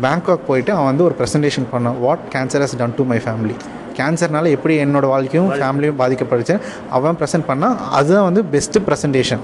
பேங்காக் 0.02 0.46
போயிட்டு 0.46 0.72
அவன் 0.72 0.88
வந்து 0.90 1.04
ஒரு 1.04 1.14
ப்ரெசன்டேஷன் 1.20 1.68
பண்ணான். 1.72 1.98
What 2.04 2.24
cancer 2.34 2.64
has 2.64 2.76
done 2.82 2.96
to 2.96 3.04
my 3.12 3.18
family 3.26 3.56
கேன்சர்னால 3.98 4.50
எப்படி 4.56 4.74
என்னோட 4.84 5.06
வாழ்க்கையும் 5.14 5.50
ஃபேமிலியும் 5.60 6.00
பாதிக்கப்படுச்சு 6.02 6.56
அவன் 6.98 7.18
ப்ரெசென்ட் 7.20 7.48
பண்ணால் 7.50 7.78
அதுதான் 7.98 8.26
வந்து 8.30 8.42
பெஸ்ட்டு 8.54 8.84
ப்ரெசன்டேஷன் 8.88 9.42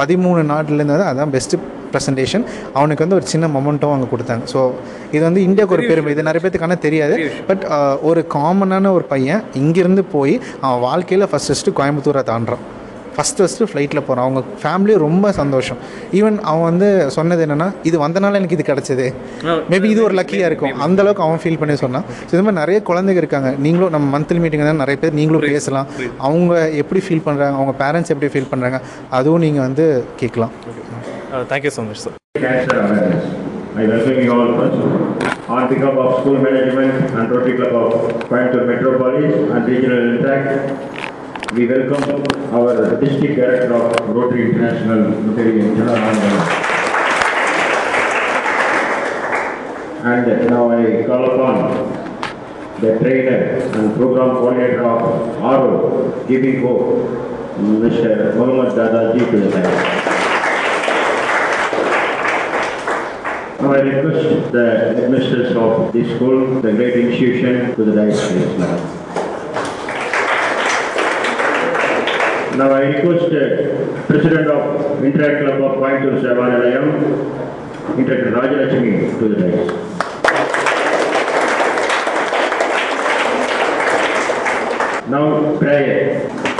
பதிமூணு 0.00 0.42
நாட்டிலேருந்து 0.52 1.08
அதுதான் 1.10 1.34
பெஸ்ட்டு 1.36 1.60
ப்ரெசன்டேஷன் 1.94 2.44
அவனுக்கு 2.78 3.02
வந்து 3.04 3.16
ஒரு 3.18 3.26
சின்ன 3.32 3.46
மொமெண்ட்டும் 3.56 3.92
அவங்க 3.92 4.06
கொடுத்தாங்க. 4.12 4.44
ஸோ 4.52 4.60
இது 5.14 5.20
வந்து 5.26 5.42
இந்தியாவுக்கு 5.48 5.76
ஒரு 5.76 5.84
பெருமை. 5.90 6.12
இது 6.14 6.26
நிறைய 6.28 6.40
பேத்துக்கான 6.44 6.76
தெரியாது. 6.86 7.16
பட் 7.48 7.64
ஒரு 8.08 8.20
காமனான 8.34 8.92
ஒரு 8.96 9.04
பையன் 9.12 9.42
இங்கேருந்து 9.60 10.04
போய் 10.14 10.34
அவன் 10.60 10.80
வாழ்க்கையில் 10.88 11.28
ஃபஸ்ட் 11.32 11.50
ஃபஸ்ட்டு 11.50 11.76
கோயம்புத்தூரை 11.80 12.22
தாண்டுறான். 12.32 12.64
ஃபஸ்ட்டு 13.16 13.42
ஃபஸ்ட்டு 13.44 13.68
ஃப்ளைட்டில் 13.70 14.02
போகிறான் 14.06 14.24
அவங்க 14.26 14.40
ஃபேமிலி 14.62 14.94
ரொம்ப 15.04 15.32
சந்தோஷம். 15.40 15.78
ஈவன் 16.18 16.38
அவன் 16.50 16.66
வந்து 16.70 16.88
சொன்னது 17.16 17.42
என்னென்னா 17.46 17.68
இது 17.88 17.96
வந்தனால 18.04 18.38
எனக்கு 18.40 18.56
இது 18.58 18.66
கிடச்சிது. 18.70 19.06
மேபி 19.72 19.88
இது 19.94 20.00
ஒரு 20.08 20.16
லக்கியாக 20.20 20.50
இருக்கும். 20.50 20.74
அந்த 20.86 20.98
அளவுக்கு 21.04 21.24
அவன் 21.26 21.40
ஃபீல் 21.44 21.60
பண்ணி 21.62 21.76
சொன்னான். 21.84 22.06
ஸோ 22.26 22.30
இது 22.36 22.42
மாதிரி 22.46 22.60
நிறைய 22.62 22.80
குழந்தைங்க 22.90 23.22
இருக்காங்க. 23.24 23.52
நீங்களும் 23.66 23.94
நம்ம 23.96 24.08
மந்த்லி 24.16 24.40
மீட்டிங் 24.44 24.66
தான் 24.70 24.82
நிறைய 24.84 24.98
பேர் 25.04 25.18
நீங்களும் 25.20 25.46
பேசலாம். 25.52 25.88
அவங்க 26.28 26.52
எப்படி 26.82 27.02
ஃபீல் 27.06 27.24
பண்ணுறாங்க 27.28 27.54
அவங்க 27.60 27.74
பேரண்ட்ஸ் 27.84 28.12
எப்படி 28.16 28.30
ஃபீல் 28.34 28.50
பண்ணுறாங்க 28.52 28.80
அதுவும் 29.20 29.44
நீங்கள் 29.46 29.66
வந்து 29.68 29.86
கேட்கலாம். 30.22 30.52
Thank you 31.52 31.72
so 31.78 31.84
much 31.88 32.04
sir. 32.04 32.20
I 33.76 33.84
welcome 33.90 34.18
you 34.24 34.32
all 34.34 34.50
first. 34.58 34.82
On 35.54 35.62
behalf 35.70 35.96
of 36.02 36.10
school 36.18 36.36
management 36.44 36.94
and 37.16 37.32
Rotary 37.32 37.54
Club 37.58 37.72
of 37.80 37.94
Coimbatore 38.28 38.66
Metropolis 38.68 39.32
and 39.54 39.62
Regional 39.70 40.00
Interact, 40.10 40.50
we 41.54 41.66
welcome 41.68 42.24
our 42.52 42.98
District 43.00 43.36
Director 43.36 43.74
of 43.74 44.08
Rotary 44.08 44.50
International, 44.50 45.12
Muteri. 45.22 45.60
And 50.02 50.50
now 50.50 50.70
I 50.72 51.04
call 51.06 51.24
upon 51.30 51.92
the 52.80 52.98
trainer 52.98 53.38
and 53.72 53.94
program 53.94 54.30
coordinator 54.30 54.84
of 54.84 55.38
RO, 55.38 56.24
Giving 56.26 56.60
Mr. 56.60 58.34
Mohammad 58.34 58.72
Dadaji 58.74 59.30
to 59.30 59.36
the 59.38 59.52
side. 59.52 60.14
I 63.60 63.80
request 63.80 64.52
the 64.52 64.88
administrators 64.90 65.56
of 65.56 65.92
this 65.92 66.16
school, 66.16 66.60
the 66.60 66.72
great 66.72 66.96
institution, 66.96 67.76
to 67.76 67.84
the 67.84 67.92
dais 67.92 68.20
please 68.28 68.58
now. 68.58 69.03
Now 72.56 72.70
I 72.70 72.82
request 72.82 73.32
uh, 73.34 74.06
President 74.06 74.46
of 74.48 75.04
Interact 75.04 75.44
Club 75.44 75.60
of 75.60 75.72
Coimbatore 75.78 76.20
Savanalayam, 76.22 76.86
Interact 77.98 78.26
Rajalakshmi 78.36 79.18
to 79.18 79.28
the 79.28 79.36
dais. 79.36 79.70
Now 85.08 85.58
prayer. 85.58 86.53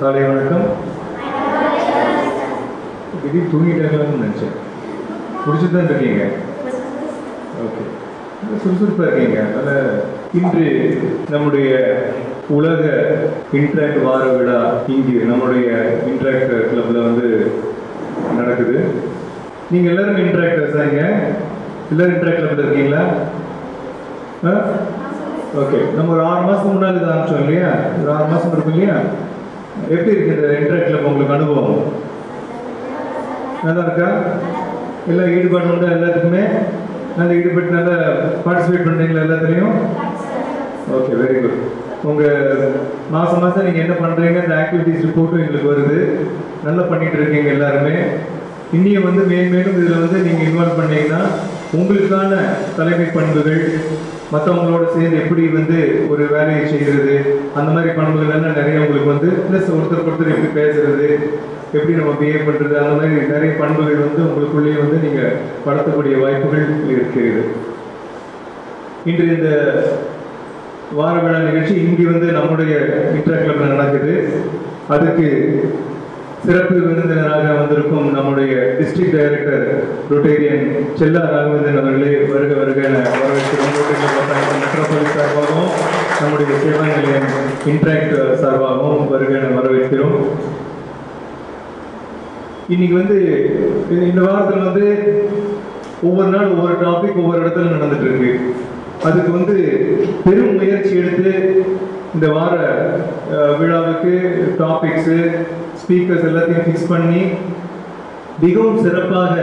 காலை 0.00 0.22
வணக்கம். 0.22 0.64
இது 3.26 3.48
தூங்கிட்டாங்களான்னு 3.52 4.22
நினச்சேன். 4.22 4.54
பிடிச்சிட்டு 5.44 5.72
தான் 5.72 5.84
இருக்கீங்க? 5.84 6.24
Okay. 7.64 7.82
சுறுசுறுப்பாக 8.62 9.08
இருக்கீங்க. 9.08 9.42
அதனால் 9.58 10.02
இன்று 10.32 10.64
நம்முடைய 11.30 11.70
உலக 12.48 12.82
இன்ட்ராக்ட் 13.52 14.02
வார 14.02 14.24
விழா 14.24 14.72
இங்கு 14.86 15.24
நம்முடைய 15.24 15.68
இன்ட்ராக்ட் 16.06 16.70
கிளப்பில் 16.70 17.02
வந்து 17.02 17.52
நடக்குது. 18.36 18.84
நீங்கள் 19.70 19.96
எல்லோரும் 19.96 20.16
இன்ட்ராக்டர்ஸ் 20.16 20.76
தாங்க 20.76 21.00
எல்லோரும் 21.90 22.14
இன்ட்ராக்ட் 22.16 22.40
கிளப்பில் 22.40 22.64
இருக்கீங்களா? 22.64 23.04
ஆ? 24.44 24.64
ஓகே. 25.54 25.94
நம்ம 25.96 26.12
ஒரு 26.12 26.22
ஆறு 26.22 26.40
மாதம் 26.40 26.72
முன்னாடி 26.72 27.00
தான் 27.00 27.14
ஆரம்பிச்சோம் 27.14 27.40
இல்லையா? 27.40 27.68
ஒரு 28.02 28.12
ஆறு 28.12 28.24
மாதம் 28.24 28.52
இருக்கும் 28.52 28.74
இல்லையா? 28.74 28.96
எப்படி 29.82 30.12
இருக்கு 30.12 30.34
இந்த 30.36 30.48
இன்ட்ராக்ட் 30.58 30.88
கிளப் 30.88 31.08
உங்களுக்கு 31.10 31.36
அனுபவம்? 31.36 31.80
நல்லா 33.66 33.82
இருக்கா? 33.86 34.08
எல்லாம் 35.10 35.32
ஈடுபாடு 35.36 35.72
உண்டு 35.72 35.86
எல்லாத்துக்குமே? 35.96 36.44
நல்லா 37.18 37.34
ஈடுபட்டு 37.40 37.76
நல்லா 37.78 37.96
பார்ட்டிசிபேட் 38.44 38.86
பண்ணுறீங்களா 38.86 39.24
எல்லாத்துலேயும்? 39.26 39.76
ஓகே 40.96 41.12
வெரி 41.20 41.36
குட் 41.42 41.60
உங்கள் 42.08 42.74
மாதம் 43.14 43.42
மாதம் 43.44 43.66
நீங்கள் 43.66 43.84
என்ன 43.84 43.94
பண்ணுறீங்க 44.02 44.40
அந்த 44.42 44.56
ஆக்டிவிட்டிஸ் 44.62 45.04
ரிப்போர்ட்டும் 45.06 45.42
எங்களுக்கு 45.44 45.72
வருது. 45.72 45.98
நல்லா 46.66 46.82
பண்ணிட்டு 46.90 47.18
இருக்கீங்க 47.18 47.50
எல்லாருமே. 47.56 47.96
இன்னும் 48.76 49.06
வந்து 49.08 49.22
மேன்மேலும் 49.30 49.76
இதில் 49.80 50.02
வந்து 50.02 50.18
நீங்கள் 50.26 50.46
இன்வால்வ் 50.48 50.80
பண்ணீங்கன்னா 50.80 51.20
உங்களுக்கான 51.78 52.32
தலைமை 52.78 53.06
பண்புகள் 53.16 53.64
மற்றவங்களோட 54.32 54.84
சேர்ந்து 54.94 55.20
எப்படி 55.22 55.42
வந்து 55.58 55.78
ஒரு 56.12 56.24
வேலையை 56.34 56.62
செய்கிறது 56.72 57.14
அந்த 57.58 57.68
மாதிரி 57.74 57.90
பண்புகள் 57.98 58.32
எல்லாம் 58.36 58.58
நிறைய 58.60 58.82
உங்களுக்கு 58.84 59.12
வந்து 59.14 59.28
ப்ளஸ் 59.48 59.70
ஒருத்தர் 59.76 60.06
ஒருத்தர் 60.06 60.32
எப்படி 60.34 60.50
பேசுறது 60.60 61.08
எப்படி 61.76 61.94
நம்ம 61.98 62.12
பிஹேவ் 62.20 62.48
பண்ணுறது 62.48 62.74
அந்த 62.82 62.94
மாதிரி 62.98 63.14
நிறைய 63.34 63.52
பண்புகள் 63.62 64.04
வந்து 64.04 64.20
உங்களுக்குள்ளேயே 64.26 64.76
வந்து 64.82 64.98
நீங்கள் 65.04 65.36
வளர்த்தக்கூடிய 65.66 66.16
வாய்ப்புகள் 66.24 66.66
இருக்கிறது. 66.92 67.42
இன்று 69.10 69.26
இந்த 69.36 69.50
வார 70.98 71.14
விழா 71.22 71.38
நிகழ்ச்சி 71.46 71.74
இங்கே 71.84 72.04
வந்து 72.12 72.26
நம்முடைய 72.38 72.74
இன்டர் 73.16 73.72
நடக்குது. 73.74 74.14
அதுக்கு 74.94 75.28
சிறப்பு 76.46 76.74
விருந்தினராக 76.74 77.52
வந்திருக்கும் 77.52 78.12
நம்முடைய 78.12 78.76
டிஸ்ட்ரிக்ட் 78.80 79.16
டைரக்டர் 79.16 79.84
ரொட்டேரியன் 80.10 80.86
செல்லா 80.94 81.20
ராகவேந்திரன் 81.20 81.80
அவர்களே 81.80 82.16
வருக 82.16 82.54
வருக 82.54 82.82
என 82.82 82.98
வரவேற்கிறோம் 82.98 83.74
மெட்ரோபாலிஸ் 84.60 85.16
சார்பாகவும் 85.16 85.70
நம்முடைய 86.20 86.52
சேவா 86.52 86.84
நிலையம் 86.96 87.28
இன்ட்ராக்ட் 87.66 88.44
சார்பாகவும் 88.44 89.08
வருக 89.08 89.38
என 89.38 89.60
வரவேற்கிறோம். 89.60 90.20
இன்னைக்கு 92.68 92.96
வந்து 92.96 93.18
இந்த- 94.00 94.20
வாரத்தில் 94.20 94.62
வந்து 94.62 95.24
ஒவ்வொரு 96.02 96.28
நாள் 96.28 96.46
ஒவ்வொரு 96.46 96.74
டாபிக் 96.74 97.16
ஒவ்வொரு 97.16 97.46
இடத்துல 97.46 97.70
நடந்துட்டு 97.74 98.00
இருக்கு. 98.00 98.54
அதுக்கு 99.04 99.32
வந்து 99.32 99.54
பெரும் 100.24 100.54
முயற்சி 100.54 100.96
எடுத்து 100.96 101.64
இந்த 102.14 102.28
வார 102.28 102.56
விழாவுக்கு 103.58 104.44
டாபிக்ஸு 104.58 105.30
ஸ்பீக்கர்ஸ் 105.86 106.28
எல்லாத்தையும் 106.28 106.64
ஃபிக்ஸ் 106.64 106.88
பண்ணி 106.88 107.20
மிகவும் 108.40 108.82
சிறப்பாக 108.82 109.34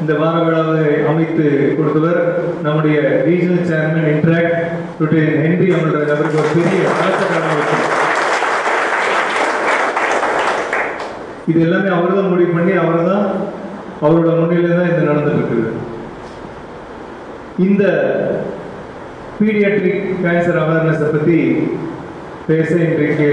இந்த 0.00 0.12
வார 0.14 0.34
விழாவை 0.42 0.82
அமைத்து 1.10 1.44
கொடுத்தவர் 1.78 2.20
நம்முடைய 2.62 2.96
regional 3.26 3.68
chairman 3.70 4.10
interact 4.12 4.58
lieutenant 5.00 5.40
Henry 5.42 5.68
அவர்களுடைய 5.72 6.14
அவருக்கு 6.14 6.40
ஒரு 6.42 6.52
பெரிய 6.56 6.82
பாராட்டுக்களை 6.90 7.48
இது 11.48 11.60
எல்லாமே 11.60 11.90
அவர் 11.90 12.16
தான் 12.16 12.30
முடிவு 12.30 12.52
பண்ணி 12.52 12.72
அவர் 12.80 13.08
தான் 13.08 13.24
அவரோட 14.02 14.30
முன்னிலையில் 14.36 14.76
தான் 14.76 14.90
இது 14.90 15.08
நடந்துட்டு 15.08 15.54
இருக்குது. 15.54 15.70
இந்த 17.58 17.84
பீடியாட்ரிக் 19.38 20.04
கேன்சர் 20.22 20.60
அவேர்னஸை 20.62 21.08
பற்றி 21.08 21.38
பேச 22.50 22.70
இன்றைக்கு 22.84 23.26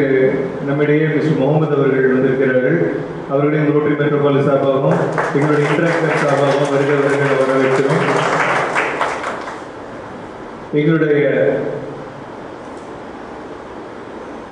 நம்மிடையே 0.65 1.05
மிஸ்டர் 1.13 1.39
முகமது 1.41 1.75
அவர்கள் 1.75 2.11
வந்திருக்கிறார்கள். 2.13 2.75
அவர்களையும் 3.31 3.71
ரோட்டரி 3.75 3.95
மெட்ரோபாலி 4.01 4.41
சார்பாகவும் 4.47 4.99
எங்களுடைய 5.35 5.69
இன்டராக்டர் 5.69 6.21
சார்பாகவும் 6.23 6.73
வருகிறவர்கள் 6.73 7.39
வரவேற்கிறோம். 7.41 8.03
எங்களுடைய 10.79 11.25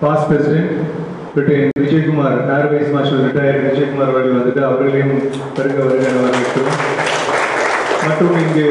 past 0.01 0.29
president 0.31 0.75
retire 1.37 1.81
Vijayakumar 1.83 2.39
air vice 2.57 2.93
marshal 2.97 3.25
retire 3.27 3.65
Vijayakumar 3.69 4.11
அவர்கள் 4.13 4.39
வந்துட்டு 4.39 4.63
அவர்களையும் 4.69 5.15
வருக 5.59 5.77
வருக 5.83 6.15
வரவேற்கிறோம். 6.19 7.04
மற்றும் 8.05 8.35
இங்கு 8.43 8.65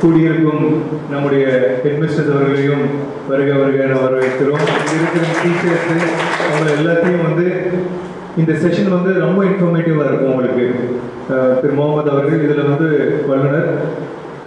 கூடியிருக்கும் 0.00 0.64
நம்முடைய 1.12 1.44
ஹெட்மிஸ்டர் 1.84 2.32
அவர்களையும் 2.34 2.84
வருக 3.30 3.50
வருக 3.60 3.78
என 3.86 3.96
வரவேற்கிறோம். 4.02 4.64
இருக்கிற 4.96 5.24
டீச்சர்ஸு 5.40 5.96
அவங்க 6.48 6.68
எல்லாத்தையும் 6.78 7.26
வந்து 7.28 7.46
இந்த 8.40 8.52
செஷன் 8.62 8.94
வந்து 8.96 9.12
ரொம்ப 9.24 9.40
இன்ஃபர்மேட்டிவாக 9.48 10.08
இருக்கும் 10.08 10.32
உங்களுக்கு. 10.32 10.66
திரு 11.60 11.72
முகமது 11.78 12.10
அவர்கள் 12.14 12.44
இதில் 12.44 12.68
வந்து 12.70 12.88
வல்லுநர். 13.30 13.70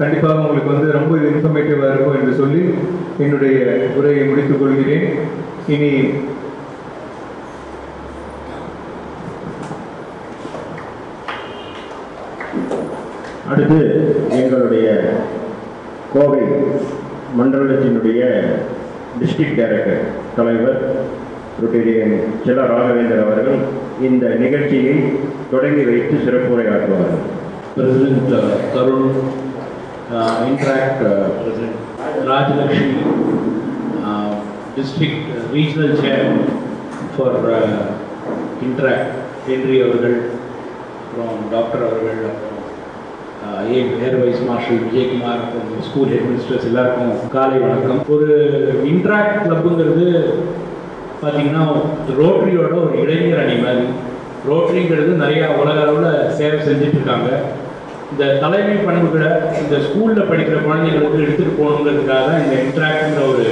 கண்டிப்பாக 0.02 0.44
உங்களுக்கு 0.44 0.74
வந்து 0.74 0.96
ரொம்ப 0.98 1.14
இன்ஃபர்மேட்டிவாக 1.32 1.92
இருக்கும் 1.94 2.18
என்று 2.20 2.34
சொல்லி 2.42 2.62
என்னுடைய 3.24 3.58
உரையை 4.00 4.24
முடித்துக் 4.30 4.62
கொள்கிறேன். 4.62 5.08
இனி 5.76 5.92
அடுத்து 13.52 13.80
எங்களுடைய 14.62 14.90
கோவை 16.14 16.42
மண்டலத்தினுடைய 17.38 18.20
டிஸ்ட்ரிக்ட் 19.20 19.60
டைரக்டர் 19.60 20.04
தலைவர் 20.36 20.78
ரொட்டேரியன் 21.62 22.14
செல்ல 22.44 22.66
ராகவேந்தர் 22.72 23.24
அவர்கள் 23.24 23.58
இந்த 24.02 24.26
நிகழ்ச்சியை 24.36 24.94
தொடங்கி 25.52 25.86
வைத்து 25.86 26.18
சிறப்புரையாற்றுவார்கள் 26.26 27.24
president 27.76 28.36
Tarun 28.76 29.10
uh, 30.12 30.36
interact 30.50 31.04
president 31.40 31.82
uh, 32.02 32.12
Interact 32.12 32.54
district 34.78 35.34
regional 35.54 35.98
chair 36.02 36.24
for 37.14 37.40
District 38.62 39.04
Henry 39.48 39.78
uh, 39.78 39.86
அவர்கள் 39.86 40.18
அப்புறம் 41.02 41.44
டாக்டர் 41.52 41.86
அவர்கள் 41.86 42.24
அப்புறம் 42.24 42.51
air 44.06 44.18
vice 44.22 44.42
marshal 44.48 44.82
Vijayakumar 44.86 45.42
school 45.88 46.12
headmistress 46.30 46.68
எல்லாருக்கும் 46.70 47.14
காலை 47.36 47.58
வணக்கம். 47.64 48.02
ஒரு 48.16 48.28
இன்ட்ராக்ட் 48.92 49.40
கிளப்புங்கிறது 49.44 50.06
பார்த்தீங்கன்னா 51.22 51.64
ரோட்ரியோட 52.20 52.74
ஒரு 52.84 52.94
இளைஞர் 53.04 53.42
அணி 53.44 53.56
மாதிரி. 53.64 53.86
ரோட்ரிங்கிறது 54.50 55.12
நிறையா 55.24 55.48
உலக 55.62 55.80
அளவில் 55.86 56.30
சேவை 56.38 56.60
செஞ்சுட்டு 56.68 56.98
இருக்காங்க 57.00 57.30
இந்த 58.12 58.24
தலைமை 58.44 58.76
பண்புகளை 58.86 59.32
இந்த 59.62 59.76
ஸ்கூலில் 59.88 60.30
படிக்கிற 60.30 60.60
குழந்தைங்களுக்கு 60.68 61.24
எடுத்துகிட்டு 61.26 61.60
போகணுங்கிறதுக்காக 61.60 62.30
இந்த 62.44 62.56
இன்ட்ராக்ட்ங்கிற 62.66 63.26
ஒரு 63.32 63.48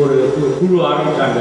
ஒரு 0.00 0.16
குழு 0.60 0.78
ஆரம்பித்தாங்க 0.90 1.40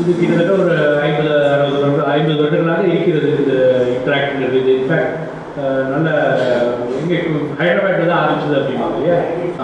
இது 0.00 0.12
கிட்டத்தட்ட 0.20 0.52
ஒரு 0.62 0.74
ஐம்பது 1.06 1.34
அறுபது 1.52 1.80
வருடம் 1.82 2.12
ஐம்பது 2.14 2.40
வருடங்களாக 2.42 2.84
இருக்கிறது 2.92 3.28
இந்த 3.40 3.54
இன்ட்ராக்ட்ங்கிறது. 3.96 4.58
இது 4.62 4.72
இன்ஃபேக்ட் 4.78 5.14
நல்ல 5.90 6.08
எங்கே 7.00 7.16
ஹைதராபாத்தில் 7.58 8.10
தான் 8.10 8.22
ஆரம்பிச்சது 8.22 8.56
அப்படின்னாங்க 8.58 8.96
இல்லையா 8.96 9.18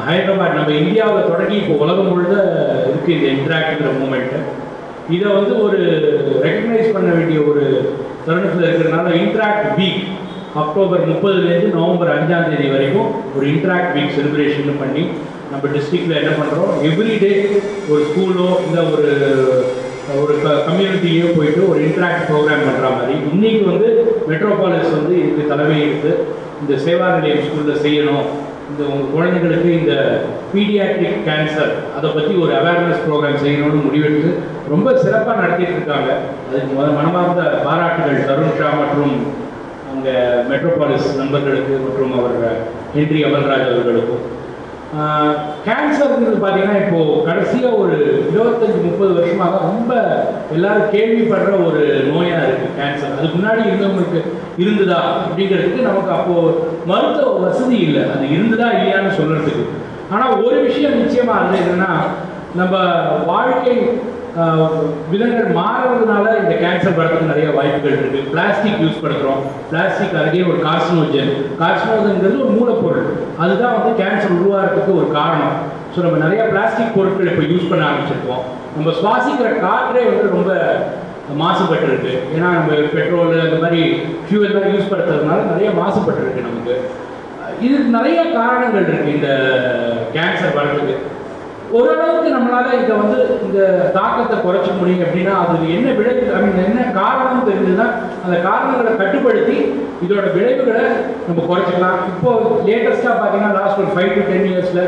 ஹைதராபாத் 0.08 0.58
நம்ம 0.58 0.76
இந்தியாவில் 0.82 1.30
தொடங்கி 1.30 1.56
இப்போ 1.60 1.76
உலகம் 1.84 2.10
முழுத 2.10 2.34
இருக்குது 2.86 3.16
இந்த 3.16 3.28
இன்ட்ராக்ட்ங்கிற 3.34 3.92
மூமெண்ட்டு 3.96 4.40
இதை 5.08 5.28
வந்து 5.30 5.54
ஒரு 5.66 5.78
ரெக்கக்னைஸ் 6.44 6.94
பண்ண 6.94 7.08
வேண்டிய 7.10 7.40
ஒரு 7.42 7.64
தருணத்தில் 8.26 8.68
இருக்கிறதுனால 8.68 9.14
இன்ட்ராக்ட் 9.22 9.68
வீக் 9.78 10.06
அக்டோபர் 10.62 11.08
முப்பதுலேருந்து 11.10 11.76
நவம்பர் 11.78 12.14
அஞ்சாம் 12.14 12.48
தேதி 12.48 12.68
வரைக்கும் 12.70 13.10
ஒரு 13.36 13.44
இன்ட்ராக்ட் 13.46 13.94
வீக் 13.96 14.16
செலிப்ரேஷன் 14.16 14.80
பண்ணி 14.80 15.04
நம்ம 15.52 15.68
டிஸ்ட்ரிக்டில் 15.74 16.18
என்ன 16.20 16.32
பண்ணுறோம் 16.38 16.72
எவ்ரிடே 16.88 17.34
ஒரு 17.90 18.02
ஸ்கூலோ 18.08 18.48
இல்லை 18.66 18.82
ஒரு 18.92 19.10
ஒரு 20.20 20.34
கம்யூனிட்டியோ 20.66 21.26
போயிட்டு 21.36 21.60
ஒரு 21.68 21.80
இன்ட்ராக்ட் 21.80 22.24
ப்ரோக்ராம் 22.28 22.64
பண்ணுற 22.66 22.86
மாதிரி. 22.94 23.14
இன்றைக்கி 23.32 23.60
வந்து 23.64 23.88
மெட்ரோ 24.28 24.54
தலைமை 25.50 25.78
எடுத்து 25.86 26.12
இந்த 26.62 26.74
சேவா 26.86 27.08
நிலையம் 27.16 27.44
ஸ்கூலில் 27.46 27.82
செய்யணும். 27.84 28.26
இந்த 28.70 28.82
உங்கள் 28.92 29.14
குழந்தைகளுக்கு 29.14 29.70
இந்த 29.80 29.94
பீடியாட்ரிக் 30.52 31.24
கேன்சர் 31.28 31.72
அதை 31.96 32.08
பற்றி 32.16 32.32
ஒரு 32.42 32.52
அவேர்னஸ் 32.58 33.04
ப்ரோக்ராம் 33.06 33.42
செய்யணும்னு 33.44 33.86
முடிவெடுத்து 33.86 34.30
ரொம்ப 34.72 34.88
சிறப்பாக 35.04 35.38
நடத்திட்டு 35.42 35.76
இருக்காங்க. 35.76 36.10
அதுக்கு 36.48 36.68
முத 36.76 36.88
மனமார்ந்த 36.98 37.44
பாராட்டுகள் 37.66 38.28
தருண் 38.28 38.58
ஷா 38.58 38.68
மற்றும் 38.80 39.14
அங்கே 39.92 40.14
மெட்ரோபாலிஸ் 40.50 41.08
நண்பர்களுக்கு 41.20 41.74
மற்றும் 41.86 42.12
அவர் 42.18 42.38
ஹென்றி 42.96 43.22
அமல்ராஜ் 43.28 43.70
அவர்களுக்கும். 43.72 44.26
கேன்சர்ங்கிறது 45.66 46.38
பார்த்தீங்கன்னா 46.42 46.78
இப்போது 46.82 47.24
கடைசியாக 47.24 47.80
ஒரு 47.82 47.96
இருபத்தஞ்சி 48.32 48.78
முப்பது 48.84 49.12
வருஷமாக 49.14 49.58
ரொம்ப 49.66 49.90
எல்லாரும் 50.52 50.92
கேள்விப்படுற 50.94 51.52
ஒரு 51.66 51.82
நோயாக 52.08 52.46
இருக்குது 52.46 52.76
கேன்சர் 52.78 53.16
அதுக்கு 53.18 53.38
முன்னாடி 53.38 53.62
இருந்தவங்களுக்கு 53.68 54.20
இருந்ததா 54.56 55.00
அப்படிங்கிறதுக்கு 55.18 55.82
நமக்கு 55.82 56.10
அப்போது 56.10 56.56
மருத்துவ 56.86 57.36
வசதி 57.38 57.76
இல்லை. 57.78 58.02
அது 58.14 58.24
இருந்ததா 58.30 58.68
இல்லையான்னு 58.70 59.18
சொல்கிறதுக்கு 59.18 59.64
ஆனால் 60.10 60.42
ஒரு 60.44 60.58
விஷயம் 60.60 61.00
நிச்சயமாக 61.02 61.40
இருந்தது 61.40 61.64
என்னன்னா 61.64 61.90
நம்ம 62.58 62.76
வாழ்க்கை 63.30 63.74
விதங்கள் 65.12 65.48
மாறுறதுனால 65.58 66.24
இந்த 66.42 66.54
கேன்சர் 66.62 66.96
வரதுக்கு 66.98 67.30
நிறைய 67.30 67.48
வாய்ப்புகள் 67.56 67.94
இருக்குது 67.94 68.30
பிளாஸ்டிக் 68.32 68.80
யூஸ் 68.84 69.02
பண்ணுறோம் 69.04 69.42
பிளாஸ்டிக் 69.70 70.16
அருகே 70.20 70.42
ஒரு 70.50 70.58
கார்சினோஜன் 70.66 71.30
கார்சினோஜன்கிறது 71.60 72.36
ஒரு 72.44 72.52
மூலப்பொருள். 72.58 73.08
அதுதான் 73.42 73.76
வந்து 73.76 73.92
கேன்சர் 74.00 74.36
உருவாகிறதுக்கு 74.38 74.92
ஒரு 75.00 75.08
காரணம். 75.18 75.56
ஸோ 75.92 75.98
நம்ம 76.06 76.18
நிறைய 76.24 76.42
பிளாஸ்டிக் 76.52 76.96
பொருட்கள் 76.96 77.30
இப்போ 77.32 77.44
யூஸ் 77.52 77.70
பண்ண 77.70 77.84
ஆரம்பிச்சிருக்கோம். 77.88 78.42
நம்ம 78.76 78.94
சுவாசிக்கிற 79.00 79.50
காற்றே 79.66 80.02
வந்து 80.10 80.34
ரொம்ப 80.36 80.50
மாசுபட்டிருக்கு. 81.42 82.12
ஏன்னா 82.34 82.48
நம்ம 82.58 82.70
பெட்ரோல் 82.96 83.34
அந்த 83.46 83.58
மாதிரி 83.64 83.82
ஃபியூவல்லாம் 84.26 84.72
யூஸ் 84.74 84.90
பண்ணுறதுனால 84.92 85.38
நிறைய 85.52 85.70
மாசுபட்டிருக்கு 85.80 86.46
நமக்கு. 86.48 86.76
இதுக்கு 87.66 87.96
நிறைய 87.98 88.20
காரணங்கள் 88.38 88.86
இருக்குது 88.90 89.16
இந்த 89.16 89.30
கேன்சர் 90.14 90.56
வரதுக்கு 90.58 90.96
ஓரளவுக்கு 91.78 92.30
நம்மளால 92.36 92.68
இதை 92.82 92.94
வந்து 93.00 93.18
இந்த 93.46 93.58
தாக்கத்தை 93.96 94.36
குறைச்சிக்க 94.44 94.76
முடியும் 94.78 95.04
அப்படின்னா 95.06 95.34
அது 95.42 95.66
என்ன 95.76 95.92
விளைவு 95.98 96.24
ஐ 96.36 96.40
மீன் 96.44 96.64
என்ன 96.68 96.86
காரணம் 96.98 97.46
தெரிஞ்சுன்னா 97.50 97.86
அந்த 98.24 98.36
காரணங்களை 98.48 98.92
கட்டுப்படுத்தி 99.00 99.56
இதோட 100.04 100.26
விளைவுகளை 100.36 100.84
நம்ம 101.28 101.40
குறைச்சிக்கலாம். 101.48 101.98
இப்போ 102.12 102.30
லேட்டஸ்ட்டாக 102.68 103.14
பார்த்தீங்கன்னா 103.20 103.56
லாஸ்ட் 103.58 103.80
ஒரு 103.82 103.92
ஃபைவ் 103.94 104.12
டு 104.16 104.22
டென் 104.30 104.48
இயர்ஸில் 104.50 104.84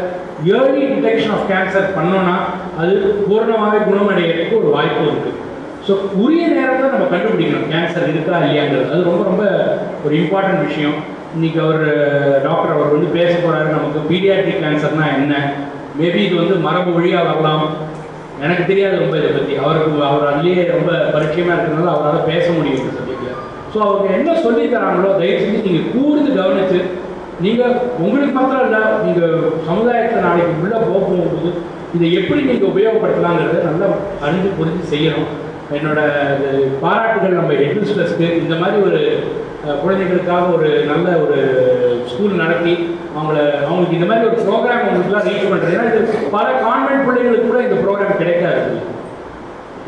ஏர்லி 0.54 0.84
டிடெக்ஷன் 0.92 1.34
ஆஃப் 1.36 1.48
கேன்சர் 1.52 1.88
பண்ணோன்னா 1.96 2.36
அது 2.80 2.92
பூர்ணமாக 3.28 3.82
குணமடைகிறதுக்கு 3.88 4.60
ஒரு 4.62 4.70
வாய்ப்பு 4.76 5.04
இருக்குது 5.08 5.38
ஸோ 5.86 5.92
உரிய 6.24 6.44
நேரத்தில் 6.58 6.94
நம்ம 6.94 7.06
கண்டுபிடிக்கணும் 7.12 7.70
கேன்சர் 7.72 8.10
இருக்கா 8.12 8.34
இல்லையாங்கிறது. 8.42 8.90
அது 8.92 9.08
ரொம்ப 9.10 9.22
ரொம்ப 9.30 9.44
ஒரு 10.04 10.14
இம்பார்ட்டன்ட் 10.22 10.66
விஷயம். 10.68 10.96
இன்னைக்கு 11.36 11.58
அவர் 11.66 11.84
டாக்டர் 12.46 12.74
அவர் 12.76 12.94
வந்து 12.94 13.08
பேச 13.18 13.32
போகிறாரு 13.36 13.68
நமக்கு 13.76 14.00
பீடியாட்ரிக் 14.10 14.62
கேன்சர்னா 14.64 15.06
என்ன? 15.18 15.34
மேபி 15.99 16.20
இது 16.26 16.34
வந்து 16.42 16.54
மரபு 16.66 16.90
வழியாக 16.96 17.26
வரலாம். 17.30 17.64
எனக்கு 18.44 18.64
தெரியாது 18.70 18.96
ரொம்ப 19.02 19.16
இதை 19.18 19.30
பற்றி 19.32 19.54
அவருக்கு 19.62 20.04
அவர் 20.11 20.30
அதுலேயே 20.30 20.62
ரொம்ப 20.76 20.90
பரிச்சயமாக 21.14 21.54
இருக்கிறதுனால 21.54 21.92
அவரால் 21.94 22.28
பேச 22.30 22.46
முடியும் 22.56 22.80
இந்த 22.80 22.92
சப்ஜெக்டில் 22.99 23.37
ஸோ 23.72 23.78
அவங்க 23.87 24.06
என்ன 24.18 24.30
சொல்லி 24.44 24.64
தராங்களோ 24.72 25.11
தயவு 25.20 25.42
செஞ்சு 25.42 25.66
நீங்கள் 25.66 25.92
கூர்ந்து 25.94 26.30
கவனித்து 26.38 26.80
நீங்கள் 27.44 27.75
உங்களுக்கு 28.04 28.34
மாத்திரம் 28.38 28.66
இல்லை 28.66 28.82
நீங்கள் 29.06 29.37
சமுதாயத்தில் 29.68 30.26
நாளைக்கு 30.26 30.58
உள்ளே 30.64 30.80
போகும்போது 30.88 31.52
இதை 31.96 32.08
எப்படி 32.20 32.40
நீங்கள் 32.49 32.70
உபயோகப்படுத்தலாங்கிறத 32.72 33.62
நல்லா 33.68 33.88
அறிந்து 34.26 34.50
புரிஞ்சு 34.58 34.84
செய்யணும். 34.92 35.30
என்னோட 35.76 36.00
இது 36.34 36.49
பாராட்டுகள் 36.84 37.38
நம்ம 37.38 37.52
ஹெட்மிஸ்ட்ரஸ்க்கு 37.61 38.26
இந்த 38.42 38.54
மாதிரி 38.62 38.78
ஒரு 38.88 39.00
குழந்தைகளுக்காக 39.82 40.46
ஒரு 40.56 40.68
நல்ல 40.90 41.06
ஒரு 41.25 41.38
ஸ்கூல் 42.11 42.40
நடத்தி 42.42 42.75
அவங்கள 43.16 43.37
அவங்களுக்கு 43.66 43.99
இந்த 43.99 44.09
மாதிரி 44.11 44.28
ஒரு 44.30 44.38
ப்ரோக்ராம் 44.49 44.85
அவங்களுக்குலாம் 44.85 45.28
ரீச் 45.28 45.50
பண்ணுறது 45.50 45.75
ஏன்னா 45.76 45.87
இது 45.90 46.00
பல 46.37 46.47
கான்வென்ட் 46.66 47.06
பிள்ளைங்களுக்கு 47.06 47.49
கூட 47.50 47.61
இந்த 47.66 47.78
ப்ரோக்ராம் 47.85 48.21
கிடைக்காது. 48.23 48.62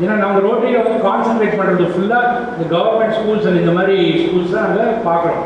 ஏன்னா 0.03 0.15
நம்ம 0.23 0.39
ரோட்டரியில் 0.45 0.83
வந்து 0.85 1.05
கான்சென்ட்ரேட் 1.09 1.59
பண்ணுறது 1.59 1.85
ஃபுல்லாக 1.91 2.31
இந்த 2.55 2.65
கவர்மெண்ட் 2.75 3.15
ஸ்கூல்ஸ் 3.17 3.47
அண்ட் 3.49 3.61
இந்த 3.63 3.73
மாதிரி 3.77 3.97
ஸ்கூல்ஸ் 4.23 4.55
தான் 4.55 4.67
நாங்கள் 4.67 5.05
பார்க்குறோம். 5.09 5.43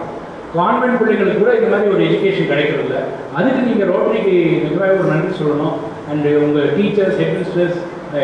கான்வென்ட் 0.58 1.00
பிள்ளைங்களுக்கு 1.00 1.42
கூட 1.42 1.52
இந்த 1.60 1.70
மாதிரி 1.72 1.92
ஒரு 1.96 2.02
எஜுகேஷன் 2.08 2.52
கிடைக்கிறது 2.52 3.00
அதுக்கு 3.38 3.68
நீங்கள் 3.70 3.92
ரோட்டரிக்கு 3.94 4.36
நிஜமாக 4.64 5.00
ஒரு 5.02 5.12
நன்றி 5.14 5.32
சொல்லணும். 5.42 5.76
அண்டு 6.12 6.30
உங்கள் 6.46 6.70
டீச்சர்ஸ் 6.78 7.20
ஹெட்மிஸ்டர்ஸ் 7.22 7.80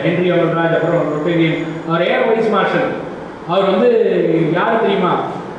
ஹென்ரி 0.06 0.30
அமல்ராஜ் 0.36 0.76
அப்புறம் 0.78 1.04
ரொட்டேரியன் 1.16 1.60
அவர் 1.88 2.06
ஏர் 2.12 2.28
வைஸ் 2.30 2.54
மார்ஷல் 2.56 2.88
அவர் 3.50 3.68
வந்து 3.74 3.90
யார் 4.58 4.84
தெரியுமா? 4.84 5.12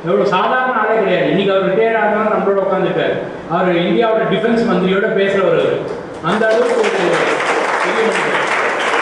எவ்வளோ 0.07 0.25
சாதாரண 0.35 0.75
ஆளே 0.81 0.95
கிடையாது. 0.99 1.29
இன்னைக்கு 1.31 1.53
அவர் 1.53 1.69
ரிட்டையர் 1.69 1.99
ஆனாலும் 2.01 2.33
நம்மளோட 2.33 2.59
உட்காந்துருக்காரு 2.65 3.15
அவர் 3.55 3.79
இந்தியாவோட 3.87 4.23
டிஃபென்ஸ் 4.33 4.67
மந்திரியோட 4.69 5.07
பேசுகிறவர் 5.17 5.63
அந்த 6.29 6.43
அளவுக்கு 6.49 6.83
ஒரு 6.83 6.91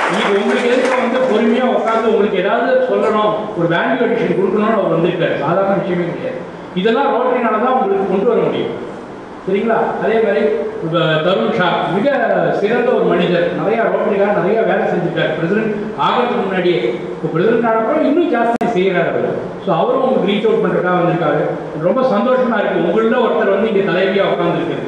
இன்னைக்கு 0.10 0.40
உங்களுக்கு 0.42 0.72
எதுக்கு 0.72 0.98
வந்து 1.04 1.20
பொறுமையாக 1.30 1.76
உட்காந்து 1.78 2.12
உங்களுக்கு 2.14 2.42
ஏதாவது 2.44 2.72
சொல்லணும் 2.90 3.32
ஒரு 3.58 3.68
வேல்யூ 3.74 4.02
அடிஷன் 4.06 4.38
கொடுக்கணும்னு 4.40 4.78
அவர் 4.80 4.94
வந்திருக்காரு. 4.96 5.36
சாதாரண 5.46 5.78
விஷயமே 5.82 6.06
கிடையாது. 6.10 6.42
இதெல்லாம் 6.82 7.12
ரோட்டரினால 7.14 7.62
தான் 7.64 7.76
உங்களுக்கு 7.78 8.12
கொண்டு 8.12 8.30
வர 8.32 8.42
முடியும். 8.48 8.74
சரிங்களா? 9.46 9.78
அதே 10.04 10.16
மாதிரி 10.25 10.44
தருண் 11.25 11.56
ஷா 11.58 11.68
மிக 11.96 12.08
சிறந்த 12.62 12.89
ஒரு 12.98 13.06
மனிதர். 13.12 13.46
நிறைய 13.60 13.80
ரோட்டரிக்காக 13.89 14.38
நிறைய 14.39 14.58
வேலை 14.69 14.86
செஞ்சுட்டார் 14.91 15.36
பிரசிடென்ட் 15.38 15.76
ஆகிறதுக்கு 16.06 16.46
முன்னாடியே 16.46 16.78
இப்போ 17.13 17.28
பிரசிடென்ட் 17.34 17.67
ஆனப்பறம் 17.72 18.08
இன்னும் 18.10 18.32
ஜாஸ்தி 18.36 18.69
செய்கிறார் 18.78 19.10
அவர். 19.12 19.28
ஸோ 19.65 19.69
அவரும் 19.80 20.06
உங்களுக்கு 20.06 20.30
ரீச் 20.32 20.48
அவுட் 20.48 20.63
பண்ணுறதுக்காக 20.63 20.98
வந்திருக்காரு. 21.02 21.41
ரொம்ப 21.88 22.02
சந்தோஷமாக 22.13 22.60
இருக்குது 22.62 22.86
உங்களில் 22.88 23.24
ஒருத்தர் 23.26 23.56
வந்து 23.56 23.69
இங்கே 23.72 23.84
தலைவியாக 23.89 24.32
உட்காந்துருக்குது 24.34 24.88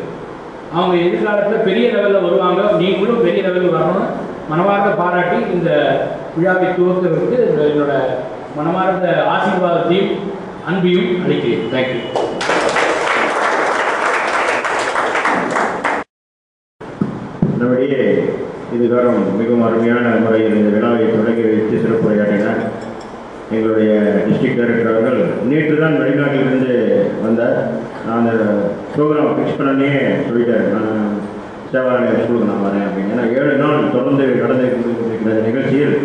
அவங்க 0.77 0.95
எதிர்காலத்தில் 1.07 1.65
பெரிய 1.67 1.85
லெவலில் 1.95 2.25
வருவாங்க. 2.27 2.61
நீங்களும் 2.81 3.23
பெரிய 3.27 3.41
லெவலில் 3.47 3.75
வரணும்னு 3.77 4.07
மனமார்ந்த 4.51 4.91
பாராட்டி 5.01 5.39
இந்த 5.57 5.69
விழாவை 6.37 6.67
துவக்கிறதுக்கு 6.79 7.39
என்னோட 7.71 7.93
மனமார்ந்த 8.57 9.07
ஆசீர்வாதத்தையும் 9.35 10.13
அன்பையும் 10.71 11.11
அளிக்கிறேன். 11.25 11.67
தேங்க்யூ 11.75 12.26
மற்றபடியே 17.67 18.03
இதுகாரம் 18.75 19.23
மிகவும் 19.39 19.63
அருமையான 19.67 20.05
முறையில் 20.23 20.55
இந்த 20.57 20.69
விழாவை 20.73 21.05
தொடங்கி 21.15 21.43
வைத்து 21.45 21.81
சிறப்புரையாற்றினார் 21.83 22.61
எங்களுடைய 23.55 23.91
டிஸ்ட்ரிக்ட் 24.25 24.59
டைரக்டர் 24.59 24.91
அவர்கள் 24.91 25.19
நேற்று 25.49 25.75
தான் 25.81 25.97
வெளிநாட்டிலிருந்து 26.01 26.73
வந்தார். 27.25 27.57
நான் 28.05 28.19
அந்த 28.21 28.33
ப்ரோக்ராம் 28.93 29.33
ஃபிக்ஸ் 29.35 29.59
பண்ணனே 29.59 29.91
சொல்லிட்டார். 30.27 30.65
நான் 30.75 31.03
சேவாலய 31.71 32.15
ஸ்கூலுக்கு 32.21 32.49
நான் 32.51 32.65
வரேன் 32.67 32.87
அப்படின்னு. 32.87 33.11
ஏன்னா 33.13 33.25
ஏழு 33.37 33.53
நாள் 33.63 33.93
தொடர்ந்து 33.97 34.25
நடந்து 34.43 34.67
கொண்டிருக்கிற 34.73 35.35
நிகழ்ச்சியில் 35.47 35.95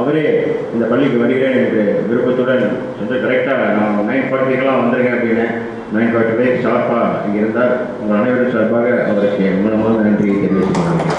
அவரே 0.00 0.26
இந்த 0.74 0.84
பள்ளிக்கு 0.92 1.22
வருகிறேன் 1.22 1.58
என்று 1.62 1.82
விருப்பத்துடன் 2.10 2.64
சென்று 2.98 3.22
கரெக்டாக 3.24 3.68
நான் 3.78 4.06
நைன் 4.10 4.28
ஃபார்ட்டிக்கெலாம் 4.30 4.82
வந்திருக்கேன் 4.82 5.18
அப்படின்னு 5.18 5.46
நான் 5.92 6.10
ஃபார்ட்டி 6.12 6.34
ஃபைவ் 6.36 6.62
ஷார்ப்பாக 6.62 7.08
இங்கே 7.26 7.40
உங்கள் 7.96 8.18
அனைவரும் 8.18 8.54
சார்பாக 8.54 8.86
அவருக்கு 9.06 9.48
மனமான 9.58 10.04
நன்றியை 10.04 10.36
தெரிவித்துக் 10.42 11.10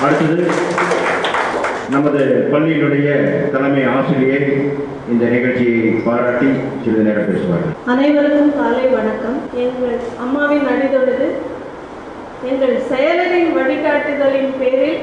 அடுத்தது 0.00 0.44
நமது 1.90 2.22
பள்ளியினுடைய 2.52 3.08
தலைமை 3.52 3.84
ஆசிரியர் 3.92 4.48
இந்த 5.12 5.24
நிகழ்ச்சியை 5.34 5.76
பாராட்டி 6.06 6.48
சிறிது 6.82 7.06
நேரம் 7.06 7.28
பேசுவார் 7.28 7.64
அனைவருக்கும் 7.92 8.52
காலை 8.56 8.84
வணக்கம். 8.90 9.38
எங்கள் 9.62 9.94
அம்மாவின் 10.24 10.68
அணிதொழுது 10.72 11.28
எங்கள் 12.48 12.74
செயலரின் 12.90 13.50
வழிகாட்டுதலின் 13.56 14.52
பேரில் 14.58 15.00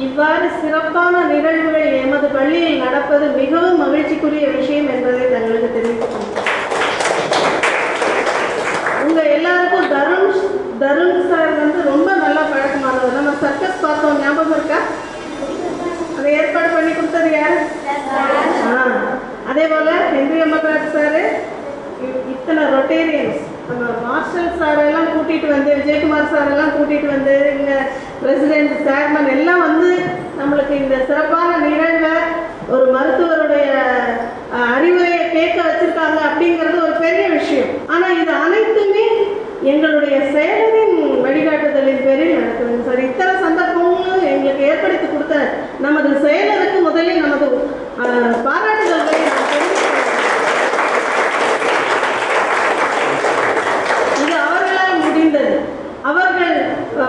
இவ்வாறு 0.00 0.46
சிறப்பான 0.60 1.14
நிகழ்வுகள் 1.28 1.90
எமது 2.00 2.28
பள்ளியில் 2.32 2.82
நடப்பது 2.84 3.26
மிகவும் 3.36 3.82
மகிழ்ச்சிக்குரிய 3.84 4.46
விஷயம் 4.56 4.88
என்பதை 4.94 5.24
தங்களுக்கு 5.30 5.70
தெரிவித்துக் 5.76 6.14
கொள்கிறேன் 6.14 6.50
உங்க 9.04 9.20
எல்லாருக்கும் 9.36 9.90
தருண் 9.92 10.28
தருண் 10.84 11.20
சார் 11.28 11.52
வந்து 11.58 11.80
ரொம்ப 11.90 12.08
நல்லா 12.16 12.42
பழக்கமானவர். 12.50 13.16
நம்ம 13.18 13.32
சர்க்கஸ் 13.42 13.82
பார்த்தோம். 13.82 14.20
ஞாபகம் 14.22 14.56
இருக்கா? 14.56 14.80
அதை 16.18 16.28
ஏற்பாடு 16.34 16.68
பண்ணி 16.68 16.92
கொடுத்தது 16.92 17.30
யாரு? 17.32 17.56
ஆ, 18.66 18.74
அதே 19.50 19.64
போல 19.66 19.88
ஹென்றி 20.12 20.38
அமர்ராஜ் 20.42 20.94
சாரு 20.94 21.22
இத்தனை 22.32 22.62
ரொட்டேரியன்ஸ். 22.74 23.40
நம்ம 23.68 23.84
மார்ஷல் 24.04 24.50
சார் 24.58 24.80
எல்லாம் 24.84 25.10
கூட்டிட்டு 25.12 25.48
வந்து 25.52 25.70
விஜயகுமார் 25.76 26.32
சார் 26.32 26.50
எல்லாம் 26.50 26.74
கூட்டிட்டு 26.74 27.08
வந்து 27.12 27.34
இங்க 27.52 27.72
பிரசிடென்ட் 28.20 28.74
சேர்மன் 28.86 29.30
எல்லாம் 29.36 29.62
வந்து 29.62 29.90
நம்மளுக்கு 30.40 30.74
இந்த 30.80 30.96
சிறப்பான 31.06 31.50
நிகழ்வை 31.64 32.14
ஒரு 32.70 32.84
மருத்துவருடைய 32.92 33.70
அறிவுரையை 34.74 35.22
கேட்க 35.30 35.58
வச்சிருக்காங்க 35.62 36.18
அப்படிங்கிறது 36.28 36.78
ஒரு 36.82 36.94
பெரிய 37.00 37.24
விஷயம் 37.28 37.72
ஆனா 37.86 38.06
இது 38.20 38.32
அனைத்துமே 38.44 39.06
எங்களுடைய 39.64 40.16
செயலரின் 40.32 40.96
வழிகாட்டுதலின் 41.24 42.02
பேரில் 42.04 42.36
நடக்குதுங்க 42.36 42.86
சார் 42.86 43.04
இத்தனை 43.04 43.34
சந்தர்ப்பமும் 43.44 44.00
எங்களுக்கு 44.32 44.64
ஏற்படுத்தி 44.64 45.06
கொடுத்த 45.06 45.36
நமது 45.80 46.10
செயலருக்கு 46.24 46.80
முதலில் 46.82 47.22
நமது 47.22 47.46
பாராட்டுதல்களை 48.44 49.20
இது 54.16 54.34
அவர்களால் 54.42 55.00
முடிந்தது. 55.00 55.54
அவர்கள் 56.02 56.54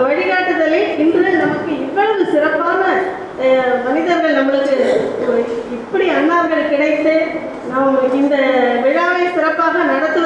வழிகாட்டுதலில் 0.04 0.90
இன்று 0.98 1.32
நமக்கு 1.36 1.72
இவ்வளவு 1.78 2.24
சிறப்பான 2.32 2.82
மனிதர்கள் 3.86 4.38
நம்மளுக்கு 4.38 4.76
இப்படி 5.76 6.06
அன்னார்கள் 6.10 6.70
கிடைத்து 6.70 7.14
நாம் 7.70 7.98
இந்த 8.14 8.36
விழாவை 8.84 9.24
சிறப்பாக 9.34 9.84
நடத்துவது 9.84 10.25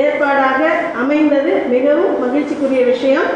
ஏற்பாடாக 0.00 0.60
அமைந்தது 1.00 1.52
மிகவும் 1.72 2.14
மகிழ்ச்சிக்குரிய 2.22 2.82
விஷயம். 2.92 3.30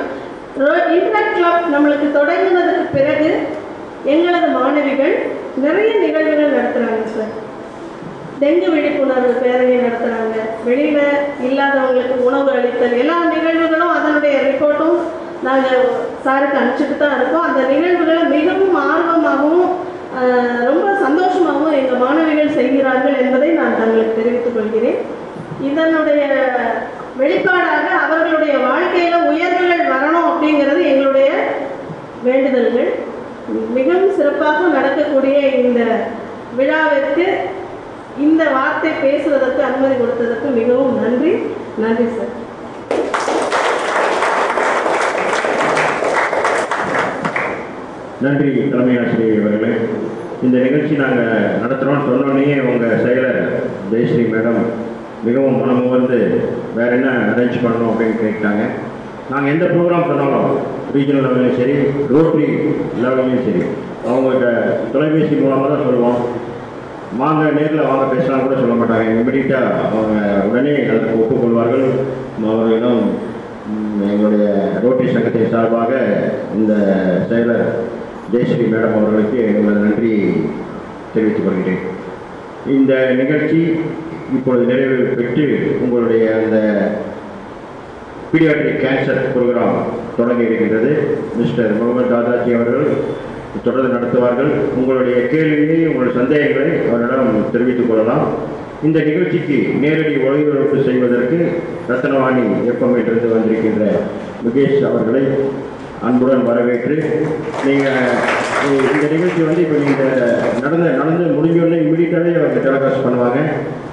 இன்டர் 0.97 1.33
கிளப் 1.35 1.65
நம்மளுக்கு 1.75 2.07
தொடங்கினதுக்கு 2.19 2.85
பிறகு 2.99 3.31
எங்களது 4.13 4.49
மாணவிகள் 4.59 5.15
நிறைய 5.65 5.91
நிகழ்வுகள் 6.05 6.57
நடத்துகிறாங்க 6.57 7.05
சார். 7.17 7.35
டெங்கு 8.41 8.69
விழிப்புணர்வு 8.75 9.35
பேரணியை 9.43 9.79
நடத்துகிறாங்க 9.85 10.37
வெளியில் 10.69 11.05
இல்லாதவங்களுக்கு 11.49 12.17
உணவு 12.29 12.51
அளித்தல் 12.57 12.99
எல்லா 13.03 13.19
நிகழ்வுகளும் 13.35 13.95
அதனுடைய 13.99 14.35
ரிப்போர்ட்டும் 14.49 14.99
நாங்கள் 15.47 15.85
சாருக்கு 16.25 16.59
அனுப்பிச்சிட்டு 16.61 16.97
தான் 17.03 17.17
இருக்கோம். 17.19 17.47
அந்த 17.49 17.61
நிகழ்வுகளை 17.73 18.23
மிகவும் 18.37 18.77
ஆர்வமாகவும் 18.91 19.71
ரொம்ப 20.69 20.87
சந்தோஷமாகவும் 21.05 21.79
எங்கள் 21.81 22.03
மாணவிகள் 22.05 22.57
செய்கிறார்கள் 22.59 23.21
என்பதை 23.25 23.49
நான் 23.61 23.79
தங்களுக்கு 23.81 24.19
தெரிவித்துக் 24.21 24.57
கொள்கிறேன். 24.59 25.01
இதனுடைய 25.61 26.23
வெளிப்பாடாக 27.21 27.87
அவர்களுடைய 28.05 28.59
வாழ்க்கையில் 28.59 29.29
உயர்வுகள் 29.31 29.91
வரணும் 29.93 30.29
அப்படிங்கிறது 30.31 30.81
எங்களுடைய 30.93 31.31
வேண்டுதல்கள். 32.23 32.91
மிகவும் 33.75 34.17
சிறப்பாக 34.17 34.69
நடக்கக்கூடிய 34.69 35.39
இந்த 35.39 35.81
விழாவிற்கு 36.57 37.27
இந்த 38.19 38.43
வார்த்தை 38.57 38.91
பேசுவதற்கு 39.03 39.63
அனுமதி 39.63 39.95
கொடுத்ததற்கு 39.95 40.49
மிகவும் 40.59 41.01
நன்றி. 41.03 41.33
நன்றி 41.79 42.07
சார். 42.17 42.35
நன்றி 48.21 48.51
தலைமை 48.71 48.99
ஆசிரியர் 48.99 49.41
அவர்களே. 49.41 49.73
இந்த 50.43 50.59
நிகழ்ச்சி 50.59 50.95
நாங்கள் 50.95 51.55
நடத்துகிறோம் 51.63 52.07
சொன்னோடனே 52.09 52.61
உங்கள் 52.71 53.03
செயலர் 53.05 53.41
ஜெயஸ்ரீ 53.93 54.25
மேடம் 54.33 54.61
மிகவும் 55.25 55.61
நம்ம 55.71 55.91
வந்து 55.97 56.19
வேறு 56.77 56.97
என்ன 56.97 57.11
அரேஞ்ச் 57.33 57.63
பண்ணணும் 57.63 57.91
அப்படின்னு 57.93 58.17
கேட்டாங்க. 58.23 58.65
நாங்கள் 59.31 59.53
எந்த 59.53 59.65
ப்ரோக்ராம் 59.73 60.11
சொன்னாலும் 60.11 60.51
ரீஜனல் 60.95 61.25
லெவல்லையும் 61.27 61.59
சரி 61.61 61.77
ரோட்ரி 62.15 62.49
லெவல்லையும் 63.03 63.47
சரி 63.47 63.63
அவங்கள்ட்ட 64.09 64.51
தொலைபேசி 64.93 65.35
மூலமாக 65.41 65.69
தான் 65.71 65.87
சொல்லுவோம். 65.87 66.21
வாங்க 67.21 67.43
நேரில் 67.57 67.89
வாங்க 67.89 68.05
பேசலாம் 68.13 68.45
கூட 68.45 68.57
சொல்ல 68.61 68.75
மாட்டாங்க. 68.81 69.15
இமிடியட்டாக 69.15 69.81
அவங்க 69.93 70.15
உடனே 70.49 70.75
அதற்கு 70.91 71.21
ஒப்புக்கொள்வார்கள். 71.23 71.87
அவர்களிடம் 72.51 73.03
எங்களுடைய 74.13 74.47
ரோட்டரி 74.85 75.09
சங்கத்தின் 75.13 75.53
சார்பாக 75.55 75.93
இந்த 76.59 76.73
செயலர் 77.31 77.67
ஜெயஸ்ரீ 78.33 78.65
மேடம் 78.73 78.97
அவர்களுக்கு 78.99 79.39
எங்களது 79.49 79.85
நன்றி 79.87 80.13
தெரிவித்துக் 81.15 81.47
கொள்கிறேன். 81.47 81.85
இந்த 82.71 83.15
நிகழ்ச்சி 83.19 83.81
இப்பொழுது 84.35 84.65
நிறைவு 84.65 84.95
பெற்று 84.95 85.79
உங்களுடைய 85.81 86.35
அந்த 86.37 86.57
பீடியாட்ரிக் 88.33 88.83
கேன்சர் 88.85 89.33
ப்ரோக்ராம் 89.35 89.77
தொடங்கி 90.17 90.45
இருக்கின்றது. 90.45 91.19
மிஸ்டர் 91.37 91.73
முகமது 91.73 92.15
தாதாஜி 92.15 92.55
அவர்கள் 92.55 92.87
தொடர்ந்து 93.65 93.95
நடத்துவார்கள். 93.95 94.51
உங்களுடைய 94.77 95.29
கேள்வியை 95.29 95.87
உங்கள் 95.87 96.15
சந்தேகங்களை 96.15 96.73
அவரிடம் 96.89 97.53
தெரிவித்துக் 97.53 97.89
கொள்ளலாம். 97.89 98.29
இந்த 98.83 99.01
நிகழ்ச்சிக்கு 99.01 99.69
நேரடி 99.81 100.17
ஒளிபரப்பு 100.17 100.83
செய்வதற்கு 100.83 101.53
ரத்னவாணி 101.89 102.45
இருந்து 103.01 103.29
வந்திருக்கின்ற 103.35 103.85
முகேஷ் 104.45 104.89
அவர்களை 104.89 105.23
அன்புடன் 106.07 106.47
வரவேற்று 106.49 106.97
நீங்கள் 107.67 108.11
இந்த 108.95 109.07
நிகழ்ச்சி 109.15 109.41
வந்து 109.49 109.65
இப்போ 109.65 109.79
நீங்கள் 109.87 110.15
நடந்த 110.65 110.87
நடந்து 111.01 111.25
முடிஞ்சோடனே 111.37 111.79
இமீடியட்டாகவே 111.85 112.33
அவங்க 112.41 112.61
டெலகாஸ்ட் 112.67 113.05
பண்ணுவாங்க. 113.07 113.39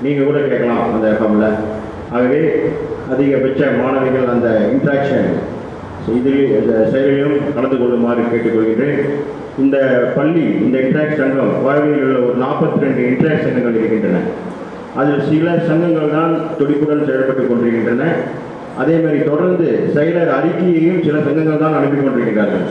நீங்கள் 0.06 0.28
கூட 0.30 0.40
கேட்கலாம் 0.52 0.84
அந்த 0.96 1.06
எஃப்எம்மில் 1.14 1.50
ஆகவே 2.16 2.42
அதிகபட்ச 3.14 3.62
மாணவிகள் 3.82 4.32
அந்த 4.34 4.50
இன்ட்ராக்ஷன் 4.74 5.30
இதில் 6.18 6.42
இந்த 6.60 6.74
செயலிலும் 6.94 7.54
கலந்து 7.56 7.78
கொள்ளுமாறு 7.82 8.24
கேட்டுக்கொள்கின்றேன். 8.32 8.98
இந்த 9.64 9.78
பள்ளி 10.16 10.44
இந்த 10.66 10.76
இன்ட்ராக்ட் 10.86 11.20
சங்கம் 11.22 11.52
வாழ்வில் 11.66 12.04
உள்ள 12.06 12.20
ஒரு 12.28 12.38
நாற்பத்தி 12.46 12.84
ரெண்டு 12.86 13.02
இன்ட்ராக்ட் 13.12 13.46
சங்கங்கள் 13.48 13.80
இருக்கின்றன. 13.80 14.22
அதில் 15.02 15.28
சில 15.30 15.54
சங்கங்கள் 15.70 16.16
தான் 16.18 16.34
துடிப்புடன் 16.58 17.08
செயல்பட்டு 17.10 17.44
கொண்டிருக்கின்றன. 17.52 18.10
அதே 18.80 18.96
மாதிரி 18.98 19.20
தொடர்ந்து 19.24 19.68
செயலர் 19.96 20.34
அறிக்கையையும் 20.36 21.04
சில 21.04 21.18
சங்கங்கள் 21.20 21.64
தான் 21.64 21.78
அனுப்பி 21.78 21.98
கொண்டிருக்கிறார்கள் 21.98 22.66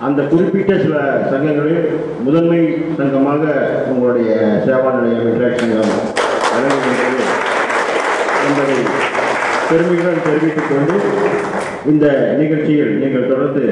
அந்த 0.00 0.20
குறிப்பிட்ட 0.24 0.72
சில 0.78 0.96
சங்கங்களில் 1.30 1.82
முதன்மை 2.24 2.60
சங்கமாக 2.98 3.42
உங்களுடைய 3.88 4.30
சேவா 4.66 4.92
நிலையம் 4.96 5.26
இன்ட்ராக்ட் 5.26 5.64
என்பதை 8.46 8.76
பெருமையுடன் 9.68 10.24
தெரிவித்துக் 10.24 10.70
கொண்டு 10.70 10.94
இந்த 11.86 12.06
நிகழ்ச்சியில் 12.38 12.94
நீங்கள் 12.98 13.28
தொடர்ந்து 13.28 13.66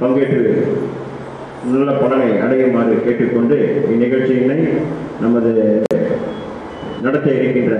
பங்கேற்று 0.00 0.42
நல்ல 1.66 1.92
பலனை 1.94 2.28
அடையுமாறு 2.44 2.96
கேட்டுக்கொண்டு 2.98 3.56
இந்நிகழ்ச்சியினை 3.90 4.60
நமது 5.20 5.52
நடத்த 7.04 7.28
இருக்கின்ற 7.34 7.74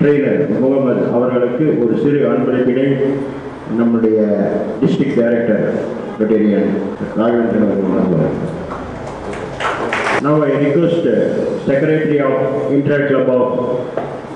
ட்ரெயினர் 0.00 0.40
முகமது 0.60 1.02
அவர்களுக்கு 1.16 1.64
ஒரு 1.82 1.94
சிறு 2.02 2.20
அன்பளிப்பினை 2.30 2.86
நம்முடைய 3.80 4.18
டிஸ்ட்ரிக்ட் 4.80 5.18
டைரக்டர் 5.20 5.64
வெட்டேரியன் 6.20 6.70
ராகவேந்திரன் 7.20 7.66
அவர்கள். 7.66 7.92
வழங்குவார் 7.92 8.38
Now 10.22 10.32
I 10.44 10.54
request 10.62 11.04
uh, 11.06 11.12
Secretary 11.66 12.18
of 12.20 12.32
Interact 12.76 13.06
Club 13.10 13.28
of 13.34 13.44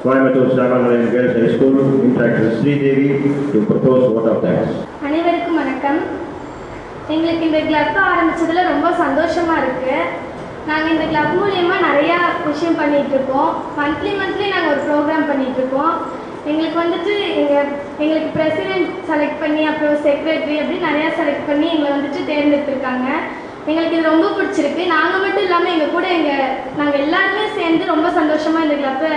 Coimbatore 0.05 0.47
Saranayan 0.55 1.11
Girls 1.15 1.35
High 1.39 1.51
School, 1.55 1.75
Interact 2.07 2.39
Sri 2.55 2.73
Devi 2.83 3.09
to 3.53 3.59
propose 3.71 4.05
vote 4.09 4.29
of 4.33 4.39
thanks. 4.45 4.71
அனைவருக்கும் 5.07 5.59
வணக்கம். 5.61 6.01
எங்களுக்கு 7.15 7.45
இந்த 7.49 7.61
கிளப் 7.69 7.99
ஆரம்பிச்சதுல 8.07 8.63
ரொம்ப 8.71 8.89
சந்தோஷமா 9.03 9.57
இருக்கு. 9.63 9.97
நாங்கள் 10.69 10.93
இந்த 10.95 11.07
கிளப் 11.13 11.35
மூலயமா 11.39 11.77
நிறையா 11.87 12.19
விஷயம் 12.49 12.79
பண்ணிகிட்ருக்கோம் 12.81 13.13
இருக்கோம் 13.17 13.51
மந்த்லி 13.79 14.13
மந்த்லி 14.21 14.47
நாங்கள் 14.53 14.73
ஒரு 14.75 14.83
ப்ரோக்ராம் 14.87 15.29
பண்ணிகிட்ருக்கோம் 15.31 15.95
எங்களுக்கு 16.51 16.79
வந்துட்டு 16.83 17.15
எங்கள் 17.41 17.69
எங்களுக்கு 18.03 18.31
பிரசிடென்ட் 18.37 18.89
செலக்ட் 19.11 19.43
பண்ணி 19.43 19.63
அப்புறம் 19.71 20.03
செக்ரட்டரி 20.07 20.57
அப்படி 20.63 20.79
நிறையா 20.89 21.11
செலக்ட் 21.21 21.49
பண்ணி 21.51 21.67
எங்களை 21.75 21.91
வந்துட்டு 21.97 22.23
தேர்ந்தெடுத்திருக்காங்க. 22.31 23.09
எங்களுக்கு 23.69 23.97
இது 23.99 24.11
ரொம்ப 24.13 24.27
பிடிச்சிருக்கு. 24.39 24.83
நாங்கள் 24.95 25.23
மட்டும் 25.25 25.45
இல்லாமல் 25.47 25.73
எங்கள் 25.75 25.95
கூட 25.97 26.07
எங்கள் 26.19 26.51
நாங்கள் 26.81 27.03
எல்லாருமே 27.05 27.45
சேர்ந்து 27.59 27.93
ரொம்ப 27.93 28.09
சந்தோஷமாக 28.19 28.67
இந்த 28.67 28.77
கிளப்பை 28.81 29.13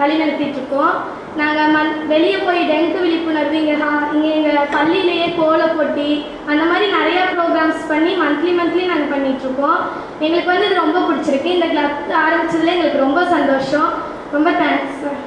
வழி 0.00 0.14
நடத்திட்டு 0.22 0.58
இருக்கோம் 0.60 0.94
நாங்கள் 1.38 1.72
மண் 1.74 1.92
வெளியே 2.10 2.38
போய் 2.46 2.60
டெங்கு 2.70 2.98
விழிப்புணர்வு 3.04 3.56
இங்கே 3.60 3.76
இங்கே 4.16 4.30
எங்கள் 4.38 4.70
பள்ளியிலேயே 4.74 5.28
கோலை 5.38 5.66
போட்டி 5.76 6.08
அந்த 6.50 6.62
மாதிரி 6.70 6.86
நிறைய 6.96 7.20
ப்ரோக்ராம்ஸ் 7.34 7.82
பண்ணி 7.90 8.12
மந்த்லி 8.22 8.52
மந்த்லி 8.58 8.82
நாங்கள் 8.90 9.12
பண்ணிகிட்ருக்கோம் 9.12 9.80
எங்களுக்கு 10.24 10.52
வந்து 10.52 10.66
இது 10.68 10.82
ரொம்ப 10.82 10.98
பிடிச்சிருக்கு. 11.06 11.54
இந்த 11.56 11.68
கிளப் 11.72 12.12
ஆரம்பித்ததில் 12.24 12.74
எங்களுக்கு 12.74 13.04
ரொம்ப 13.06 13.20
சந்தோஷம். 13.34 13.90
ரொம்ப 14.34 14.50
தேங்க்ஸ் 14.60 15.00
சார் 15.04 15.20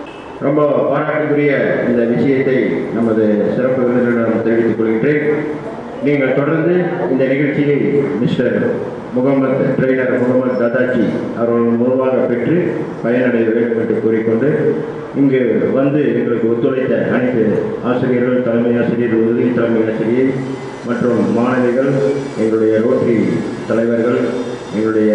ரொம்ப 0.45 0.61
பாராட்டுக்குரிய 0.91 1.53
இந்த 1.89 2.01
விஷயத்தை 2.13 2.57
நமது 2.97 3.23
சிறப்பு 3.55 3.81
விருந்தினரிடம் 3.87 4.45
தெரிவித்துக் 4.47 4.79
கொள்கின்றேன். 4.79 5.23
நீங்கள் 6.05 6.35
தொடர்ந்து 6.39 6.73
இந்த 7.13 7.23
நிகழ்ச்சியை 7.31 7.77
மிஸ்டர் 8.21 8.57
முகமது 9.15 9.65
ட்ரெயினர் 9.77 10.19
முகமது 10.23 10.55
தாதாஜி 10.61 11.05
அவர்கள் 11.39 11.79
மூலமாக 11.81 12.25
பெற்று 12.31 12.57
பயனடைய 13.03 13.45
வேண்டும் 13.55 13.81
என்று 13.83 13.95
கூறிக்கொண்டு 14.03 14.49
இங்கு 15.19 15.41
வந்து 15.73 15.99
எங்களுக்கு 16.17 16.49
ஒத்துழைத்த 16.51 16.95
அனைத்து 17.15 17.43
ஆசிரியர்கள் 17.89 18.45
தலைமை 18.47 18.73
ஆசிரியர் 18.81 19.15
உதவி 19.21 19.45
தலைமை 19.59 19.81
ஆசிரியர் 19.91 20.33
மற்றும் 20.89 21.21
மாணவிகள் 21.37 21.91
எங்களுடைய 22.41 22.73
ரோட்டரி 22.85 23.17
தலைவர்கள் 23.69 24.19
எங்களுடைய 24.75 25.11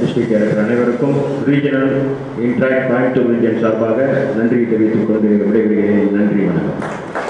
டிஸ்ட்ரிக்ட் 0.00 0.32
டைரக்டர் 0.32 0.64
அனைவருக்கும் 0.64 1.16
ரீஜனல் 1.48 1.94
இன்ட்ராக்ட் 2.46 2.90
பாயிண்ட் 2.92 3.22
ரீஜன் 3.32 3.62
சார்பாக 3.64 4.08
நன்றி 4.38 4.60
தெரிவித்துக் 4.72 5.08
கொண்டு 5.12 5.30
விடைபெறுகிறேன். 5.44 6.12
நன்றி 6.18 6.42
வணக்கம். 6.50 7.25